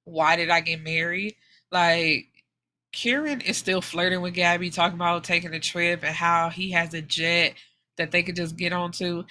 why 0.06 0.38
did 0.38 0.50
I 0.50 0.62
get 0.62 0.82
married? 0.82 1.36
Like, 1.70 2.28
Kieran 2.94 3.42
is 3.42 3.58
still 3.58 3.82
flirting 3.82 4.22
with 4.22 4.34
Gabby, 4.34 4.70
talking 4.70 4.96
about 4.96 5.26
taking 5.26 5.54
a 5.54 5.60
trip 5.60 6.04
and 6.04 6.16
how 6.16 6.50
he 6.50 6.72
has 6.72 6.94
a 6.94 7.02
jet 7.02 7.56
that 7.98 8.12
they 8.12 8.24
could 8.24 8.38
just 8.38 8.56
get 8.56 8.72
onto. 8.72 9.26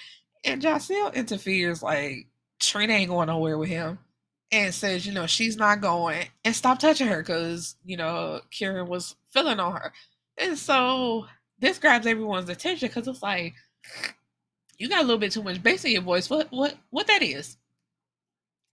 And 0.45 0.61
Jasiel 0.61 1.11
interferes, 1.15 1.81
like, 1.81 2.27
Trina 2.59 2.93
ain't 2.93 3.09
going 3.09 3.25
nowhere 3.27 3.57
with 3.57 3.69
him. 3.69 3.97
And 4.51 4.73
says, 4.73 5.05
you 5.05 5.13
know, 5.13 5.25
she's 5.25 5.57
not 5.57 5.81
going 5.81 6.27
and 6.45 6.55
stop 6.55 6.77
touching 6.79 7.07
her 7.07 7.21
because, 7.21 7.75
you 7.83 7.97
know, 7.97 8.39
Kieran 8.51 8.87
was 8.87 9.15
feeling 9.31 9.59
on 9.59 9.73
her. 9.73 9.91
And 10.37 10.57
so 10.57 11.25
this 11.59 11.79
grabs 11.79 12.05
everyone's 12.05 12.47
attention 12.47 12.87
because 12.87 13.07
it's 13.07 13.23
like, 13.23 13.55
you 14.77 14.89
got 14.89 14.99
a 14.99 15.03
little 15.03 15.17
bit 15.17 15.31
too 15.31 15.43
much 15.43 15.61
bass 15.61 15.85
in 15.85 15.91
your 15.91 16.01
voice. 16.01 16.29
What 16.29 16.51
what 16.51 16.75
what 16.89 17.07
that 17.07 17.23
is? 17.23 17.57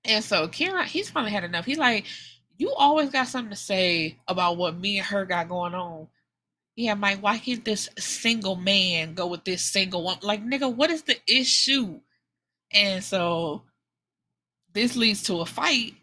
And 0.05 0.23
so 0.23 0.49
Kieran, 0.49 0.87
he's 0.87 1.11
finally 1.11 1.33
had 1.33 1.45
enough. 1.45 1.65
He's 1.65 1.79
like, 1.79 2.05
you 2.59 2.73
always 2.73 3.11
got 3.11 3.29
something 3.29 3.51
to 3.51 3.57
say 3.57 4.19
about 4.29 4.57
what 4.57 4.79
me 4.79 4.99
and 4.99 5.07
her 5.07 5.25
got 5.25 5.49
going 5.49 5.75
on. 5.75 6.09
Yeah, 6.77 6.95
Mike, 6.95 7.23
why 7.23 7.39
can't 7.39 7.65
this 7.65 7.89
single 7.99 8.57
man 8.57 9.15
go 9.15 9.27
with 9.29 9.45
this 9.45 9.63
single 9.63 10.03
one? 10.03 10.19
Like, 10.23 10.45
nigga, 10.45 10.75
what 10.75 10.91
is 10.91 11.03
the 11.03 11.17
issue? 11.29 12.01
And 12.73 13.03
so 13.03 13.63
this 14.73 14.97
leads 14.97 15.23
to 15.25 15.41
a 15.41 15.47
fight 15.47 15.95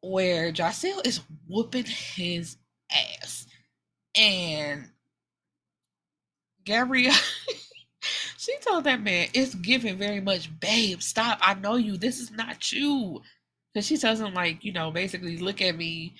where 0.00 0.52
Jasiel 0.52 1.06
is 1.06 1.20
whooping 1.46 1.84
his 1.84 2.56
ass. 2.90 3.46
And 4.16 4.88
Gabrielle 6.64 7.14
She 8.46 8.56
told 8.58 8.84
that 8.84 9.02
man, 9.02 9.26
it's 9.34 9.56
giving 9.56 9.98
very 9.98 10.20
much, 10.20 10.48
babe, 10.60 11.02
stop. 11.02 11.38
I 11.42 11.54
know 11.54 11.74
you. 11.74 11.96
This 11.96 12.20
is 12.20 12.30
not 12.30 12.70
you. 12.70 13.20
Because 13.74 13.88
she 13.88 13.96
tells 13.96 14.20
him, 14.20 14.34
like, 14.34 14.64
you 14.64 14.72
know, 14.72 14.92
basically, 14.92 15.36
look 15.36 15.60
at 15.60 15.76
me. 15.76 16.14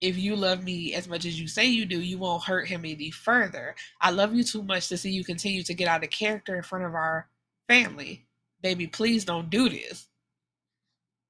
If 0.00 0.16
you 0.16 0.36
love 0.36 0.64
me 0.64 0.94
as 0.94 1.06
much 1.06 1.26
as 1.26 1.38
you 1.38 1.46
say 1.46 1.66
you 1.66 1.84
do, 1.84 2.00
you 2.00 2.16
won't 2.16 2.44
hurt 2.44 2.66
him 2.66 2.86
any 2.86 3.10
further. 3.10 3.74
I 4.00 4.10
love 4.10 4.34
you 4.34 4.42
too 4.42 4.62
much 4.62 4.88
to 4.88 4.96
see 4.96 5.10
you 5.10 5.22
continue 5.22 5.62
to 5.64 5.74
get 5.74 5.86
out 5.86 6.02
of 6.02 6.08
character 6.08 6.56
in 6.56 6.62
front 6.62 6.86
of 6.86 6.94
our 6.94 7.28
family. 7.68 8.24
Baby, 8.62 8.86
please 8.86 9.26
don't 9.26 9.50
do 9.50 9.68
this. 9.68 10.08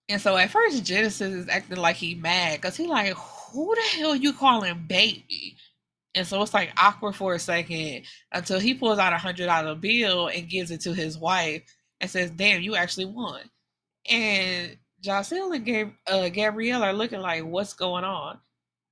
And 0.08 0.20
so 0.20 0.36
at 0.36 0.50
first, 0.50 0.84
Genesis 0.84 1.32
is 1.32 1.48
acting 1.48 1.78
like 1.78 1.96
he 1.96 2.14
mad 2.14 2.60
because 2.60 2.76
he 2.76 2.86
like, 2.86 3.14
who 3.14 3.74
the 3.74 3.98
hell 3.98 4.14
you 4.14 4.32
calling 4.32 4.84
baby? 4.86 5.56
And 6.14 6.26
so 6.26 6.42
it's 6.42 6.54
like 6.54 6.72
awkward 6.76 7.14
for 7.14 7.34
a 7.34 7.38
second 7.38 8.04
until 8.32 8.58
he 8.58 8.74
pulls 8.74 8.98
out 8.98 9.12
a 9.12 9.18
hundred 9.18 9.46
dollar 9.46 9.74
bill 9.74 10.28
and 10.28 10.48
gives 10.48 10.70
it 10.70 10.80
to 10.82 10.92
his 10.92 11.16
wife 11.16 11.62
and 12.00 12.10
says, 12.10 12.30
"Damn, 12.30 12.62
you 12.62 12.74
actually 12.74 13.06
won." 13.06 13.42
And 14.10 14.76
Jasiel 15.02 15.54
and 15.54 15.64
Gab- 15.64 15.94
uh, 16.06 16.28
Gabrielle 16.30 16.82
are 16.82 16.92
looking 16.92 17.20
like, 17.20 17.44
"What's 17.44 17.74
going 17.74 18.04
on?" 18.04 18.40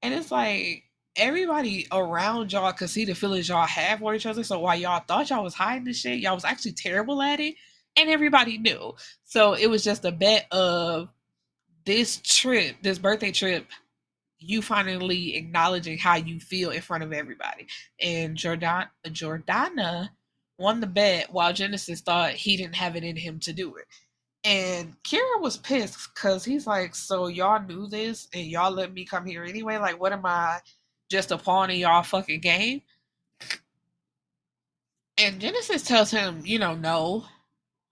And 0.02 0.14
it's 0.14 0.30
like 0.30 0.84
everybody 1.16 1.88
around 1.90 2.52
y'all 2.52 2.72
could 2.72 2.90
see 2.90 3.04
the 3.04 3.14
feelings 3.14 3.48
y'all 3.48 3.66
have 3.66 3.98
for 3.98 4.14
each 4.14 4.26
other. 4.26 4.44
So 4.44 4.60
while 4.60 4.78
y'all 4.78 5.02
thought 5.06 5.30
y'all 5.30 5.42
was 5.42 5.54
hiding 5.54 5.84
the 5.84 5.92
shit, 5.92 6.20
y'all 6.20 6.34
was 6.36 6.44
actually 6.44 6.72
terrible 6.72 7.20
at 7.20 7.40
it, 7.40 7.56
and 7.96 8.08
everybody 8.08 8.58
knew. 8.58 8.94
So 9.24 9.54
it 9.54 9.66
was 9.66 9.82
just 9.82 10.04
a 10.04 10.12
bet 10.12 10.46
of 10.52 11.08
this 11.84 12.18
trip, 12.22 12.76
this 12.82 12.98
birthday 12.98 13.32
trip 13.32 13.66
you 14.38 14.62
finally 14.62 15.36
acknowledging 15.36 15.98
how 15.98 16.16
you 16.16 16.40
feel 16.40 16.70
in 16.70 16.80
front 16.80 17.02
of 17.02 17.12
everybody. 17.12 17.66
And 18.00 18.36
Jordan 18.36 18.86
Jordana 19.06 20.10
won 20.58 20.80
the 20.80 20.86
bet 20.86 21.32
while 21.32 21.52
Genesis 21.52 22.00
thought 22.00 22.32
he 22.32 22.56
didn't 22.56 22.76
have 22.76 22.96
it 22.96 23.04
in 23.04 23.16
him 23.16 23.38
to 23.40 23.52
do 23.52 23.76
it. 23.76 23.86
And 24.44 24.94
Kira 25.02 25.40
was 25.40 25.56
pissed 25.56 26.14
because 26.14 26.44
he's 26.44 26.66
like, 26.66 26.94
So 26.94 27.26
y'all 27.26 27.62
knew 27.62 27.86
this 27.88 28.28
and 28.32 28.46
y'all 28.46 28.70
let 28.70 28.92
me 28.92 29.04
come 29.04 29.26
here 29.26 29.44
anyway? 29.44 29.78
Like, 29.78 30.00
what 30.00 30.12
am 30.12 30.24
I 30.24 30.60
just 31.10 31.32
a 31.32 31.38
pawn 31.38 31.70
in 31.70 31.78
y'all 31.78 32.02
fucking 32.02 32.40
game? 32.40 32.82
And 35.18 35.40
Genesis 35.40 35.82
tells 35.82 36.12
him, 36.12 36.42
you 36.44 36.60
know, 36.60 36.76
no, 36.76 37.24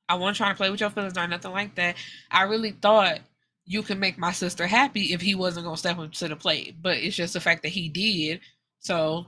I 0.09 0.15
wasn't 0.15 0.37
trying 0.37 0.53
to 0.53 0.57
play 0.57 0.71
with 0.71 0.81
your 0.81 0.91
feelings 0.91 1.19
or 1.19 1.27
nothing 1.27 1.51
like 1.51 1.75
that. 1.75 1.97
I 2.31 2.43
really 2.43 2.71
thought 2.71 3.19
you 3.67 3.83
can 3.83 3.99
make 3.99 4.19
my 4.19 4.33
sister 4.33 4.67
happy 4.67 5.13
if 5.13 5.21
he 5.21 5.35
wasn't 5.35 5.67
gonna 5.67 5.77
step 5.77 5.99
up 5.99 6.13
to 6.13 6.29
the 6.29 6.37
plate. 6.37 6.77
But 6.81 6.99
it's 6.99 7.17
just 7.17 7.35
the 7.35 7.41
fact 7.41 7.63
that 7.63 7.71
he 7.71 7.89
did. 7.89 8.41
So, 8.81 9.27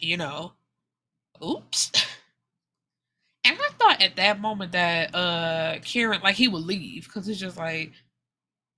you 0.00 0.16
know, 0.16 0.52
oops. 1.44 1.90
And 3.44 3.58
I 3.58 3.68
thought 3.78 4.00
at 4.02 4.16
that 4.16 4.40
moment 4.40 4.72
that 4.72 5.14
uh 5.14 5.78
Kieran 5.82 6.20
like 6.22 6.36
he 6.36 6.48
would 6.48 6.62
leave 6.62 7.04
because 7.06 7.28
it's 7.28 7.40
just 7.40 7.56
like, 7.56 7.92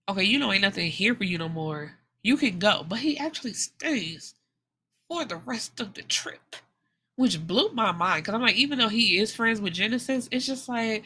okay, 0.09 0.25
you 0.25 0.39
know, 0.39 0.53
ain't 0.53 0.63
nothing 0.63 0.91
here 0.91 1.15
for 1.15 1.25
you 1.25 1.39
no 1.39 1.49
more. 1.49 1.93
You 2.23 2.37
can 2.37 2.59
go, 2.59 2.85
but 2.89 3.01
he 3.01 3.19
actually 3.19 3.55
stays 3.55 4.35
for 5.09 5.25
the 5.25 5.37
rest 5.37 5.81
of 5.81 5.95
the 5.95 6.03
trip, 6.03 6.57
which 7.17 7.47
blew 7.47 7.71
my 7.73 7.93
mind. 7.93 8.25
Because 8.25 8.35
I'm 8.35 8.43
like, 8.43 8.57
even 8.57 8.79
though 8.79 8.89
he 8.89 9.19
is 9.19 9.35
friends 9.35 9.61
with 9.61 9.75
Genesis, 9.75 10.29
it's 10.33 10.47
just 10.47 10.69
like 10.69 11.05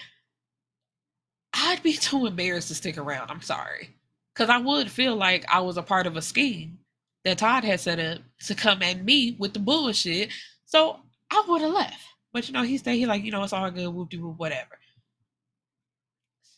I'd 1.52 1.82
be 1.82 1.92
too 1.96 2.26
embarrassed 2.26 2.68
to 2.68 2.74
stick 2.74 2.98
around. 2.98 3.30
I'm 3.30 3.42
sorry. 3.42 3.96
Because 4.34 4.50
I 4.50 4.58
would 4.58 4.90
feel 4.90 5.16
like 5.16 5.44
I 5.52 5.60
was 5.60 5.76
a 5.76 5.82
part 5.82 6.06
of 6.06 6.16
a 6.16 6.22
scheme 6.22 6.78
that 7.24 7.38
Todd 7.38 7.64
had 7.64 7.80
set 7.80 7.98
up 7.98 8.18
to 8.46 8.54
come 8.54 8.82
at 8.82 9.04
me 9.04 9.36
with 9.38 9.52
the 9.52 9.58
bullshit. 9.58 10.30
So 10.64 11.00
I 11.30 11.44
would 11.48 11.62
have 11.62 11.72
left. 11.72 12.00
But 12.32 12.46
you 12.46 12.54
know, 12.54 12.62
he 12.62 12.78
stayed. 12.78 12.98
He 12.98 13.06
like, 13.06 13.24
you 13.24 13.32
know, 13.32 13.42
it's 13.42 13.52
all 13.52 13.70
good, 13.70 13.82
de 13.82 13.90
whoop, 13.90 14.38
whatever. 14.38 14.78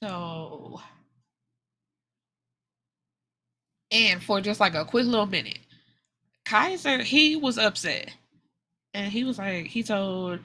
So, 0.03 0.81
and 3.90 4.22
for 4.22 4.40
just 4.40 4.61
like 4.61 4.74
a 4.74 4.85
quick 4.85 5.07
little 5.07 5.26
minute, 5.26 5.59
Kaiser 6.44 7.03
he 7.03 7.37
was 7.37 7.59
upset, 7.59 8.11
and 8.94 9.12
he 9.12 9.24
was 9.24 9.38
like, 9.38 9.66
he 9.66 9.83
told, 9.83 10.40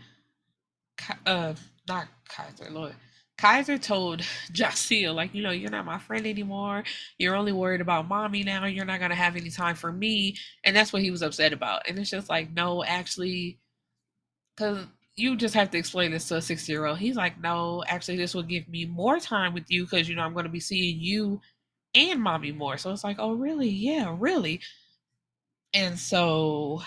uh, 1.25 1.53
not 1.88 2.08
Kaiser, 2.27 2.69
Lord, 2.69 2.95
Kaiser 3.37 3.77
told 3.77 4.21
Jasiel, 4.53 5.13
like, 5.13 5.33
you 5.33 5.43
know, 5.43 5.51
you're 5.51 5.69
not 5.69 5.85
my 5.85 5.99
friend 5.99 6.25
anymore. 6.25 6.83
You're 7.17 7.35
only 7.35 7.51
worried 7.51 7.81
about 7.81 8.07
mommy 8.07 8.43
now. 8.43 8.65
You're 8.65 8.85
not 8.85 8.99
going 8.99 9.09
to 9.11 9.15
have 9.15 9.35
any 9.35 9.49
time 9.49 9.75
for 9.75 9.91
me. 9.91 10.37
And 10.63 10.75
that's 10.75 10.93
what 10.93 11.01
he 11.01 11.11
was 11.11 11.21
upset 11.21 11.51
about. 11.53 11.87
And 11.87 11.99
it's 11.99 12.09
just 12.09 12.29
like, 12.29 12.51
no, 12.53 12.83
actually, 12.83 13.59
because 14.55 14.85
you 15.15 15.35
just 15.35 15.55
have 15.55 15.71
to 15.71 15.77
explain 15.77 16.11
this 16.11 16.27
to 16.29 16.37
a 16.37 16.41
60 16.41 16.71
year 16.71 16.85
old. 16.85 16.99
He's 16.99 17.15
like, 17.15 17.39
no, 17.41 17.83
actually, 17.87 18.17
this 18.17 18.33
will 18.33 18.43
give 18.43 18.67
me 18.69 18.85
more 18.85 19.19
time 19.19 19.53
with 19.53 19.65
you 19.69 19.83
because, 19.85 20.09
you 20.09 20.15
know, 20.15 20.23
I'm 20.23 20.33
going 20.33 20.45
to 20.45 20.51
be 20.51 20.59
seeing 20.59 20.99
you 20.99 21.41
and 21.95 22.21
mommy 22.21 22.51
more. 22.51 22.77
So 22.77 22.91
it's 22.91 23.03
like, 23.03 23.17
oh, 23.19 23.33
really? 23.33 23.69
Yeah, 23.69 24.15
really. 24.17 24.61
And 25.73 25.99
so 25.99 26.81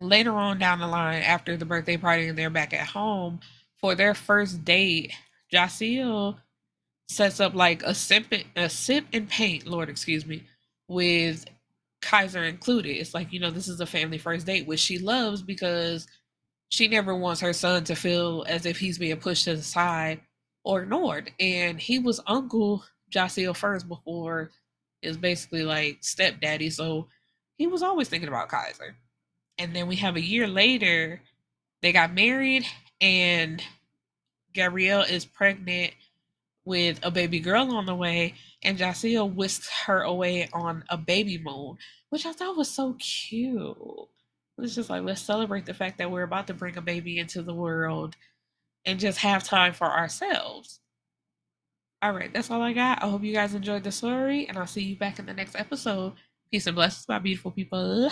later 0.00 0.32
on 0.32 0.58
down 0.58 0.80
the 0.80 0.86
line, 0.86 1.22
after 1.22 1.56
the 1.56 1.64
birthday 1.64 1.96
party 1.96 2.26
and 2.28 2.36
they're 2.38 2.50
back 2.50 2.72
at 2.74 2.86
home, 2.88 3.40
for 3.82 3.94
their 3.94 4.14
first 4.14 4.64
date, 4.64 5.12
Jasiel 5.52 6.38
sets 7.08 7.40
up 7.40 7.54
like 7.54 7.82
a 7.82 7.94
sip, 7.94 8.32
a 8.56 8.70
sip 8.70 9.04
and 9.12 9.28
paint, 9.28 9.66
Lord, 9.66 9.90
excuse 9.90 10.24
me, 10.24 10.44
with 10.88 11.44
Kaiser 12.00 12.44
included. 12.44 12.96
It's 12.96 13.12
like, 13.12 13.32
you 13.32 13.40
know, 13.40 13.50
this 13.50 13.68
is 13.68 13.80
a 13.80 13.86
family 13.86 14.18
first 14.18 14.46
date, 14.46 14.66
which 14.66 14.80
she 14.80 14.98
loves 14.98 15.42
because 15.42 16.06
she 16.70 16.88
never 16.88 17.14
wants 17.14 17.40
her 17.42 17.52
son 17.52 17.84
to 17.84 17.94
feel 17.94 18.44
as 18.48 18.64
if 18.64 18.78
he's 18.78 18.98
being 18.98 19.18
pushed 19.18 19.44
to 19.44 19.56
the 19.56 19.62
side 19.62 20.20
or 20.64 20.82
ignored. 20.82 21.30
And 21.38 21.78
he 21.78 21.98
was 21.98 22.20
Uncle 22.26 22.84
Jasiel 23.12 23.54
first 23.54 23.88
before 23.88 24.50
is 25.02 25.16
basically 25.16 25.64
like 25.64 25.98
stepdaddy. 26.00 26.70
So 26.70 27.08
he 27.58 27.66
was 27.66 27.82
always 27.82 28.08
thinking 28.08 28.28
about 28.28 28.48
Kaiser. 28.48 28.96
And 29.58 29.74
then 29.74 29.86
we 29.88 29.96
have 29.96 30.16
a 30.16 30.20
year 30.20 30.46
later, 30.46 31.20
they 31.82 31.92
got 31.92 32.14
married, 32.14 32.64
and 33.02 33.62
Gabrielle 34.54 35.02
is 35.02 35.26
pregnant 35.26 35.92
with 36.64 37.00
a 37.02 37.10
baby 37.10 37.40
girl 37.40 37.72
on 37.72 37.86
the 37.86 37.94
way, 37.94 38.34
and 38.62 38.78
Jasiel 38.78 39.34
whisks 39.34 39.68
her 39.86 40.02
away 40.02 40.48
on 40.52 40.84
a 40.88 40.96
baby 40.96 41.36
moon, 41.36 41.76
which 42.10 42.24
I 42.24 42.32
thought 42.32 42.56
was 42.56 42.70
so 42.70 42.94
cute. 42.94 43.76
It's 44.58 44.76
just 44.76 44.90
like, 44.90 45.02
let's 45.02 45.20
celebrate 45.20 45.66
the 45.66 45.74
fact 45.74 45.98
that 45.98 46.10
we're 46.10 46.22
about 46.22 46.46
to 46.46 46.54
bring 46.54 46.76
a 46.76 46.82
baby 46.82 47.18
into 47.18 47.42
the 47.42 47.54
world 47.54 48.16
and 48.84 49.00
just 49.00 49.18
have 49.18 49.42
time 49.42 49.72
for 49.72 49.86
ourselves. 49.86 50.78
All 52.00 52.12
right, 52.12 52.32
that's 52.32 52.50
all 52.50 52.62
I 52.62 52.72
got. 52.72 53.02
I 53.02 53.08
hope 53.08 53.24
you 53.24 53.32
guys 53.32 53.54
enjoyed 53.54 53.82
the 53.82 53.92
story, 53.92 54.46
and 54.46 54.56
I'll 54.56 54.66
see 54.66 54.82
you 54.82 54.96
back 54.96 55.18
in 55.18 55.26
the 55.26 55.34
next 55.34 55.56
episode. 55.56 56.12
Peace 56.50 56.66
and 56.66 56.76
blessings, 56.76 57.08
my 57.08 57.18
beautiful 57.18 57.50
people. 57.50 58.10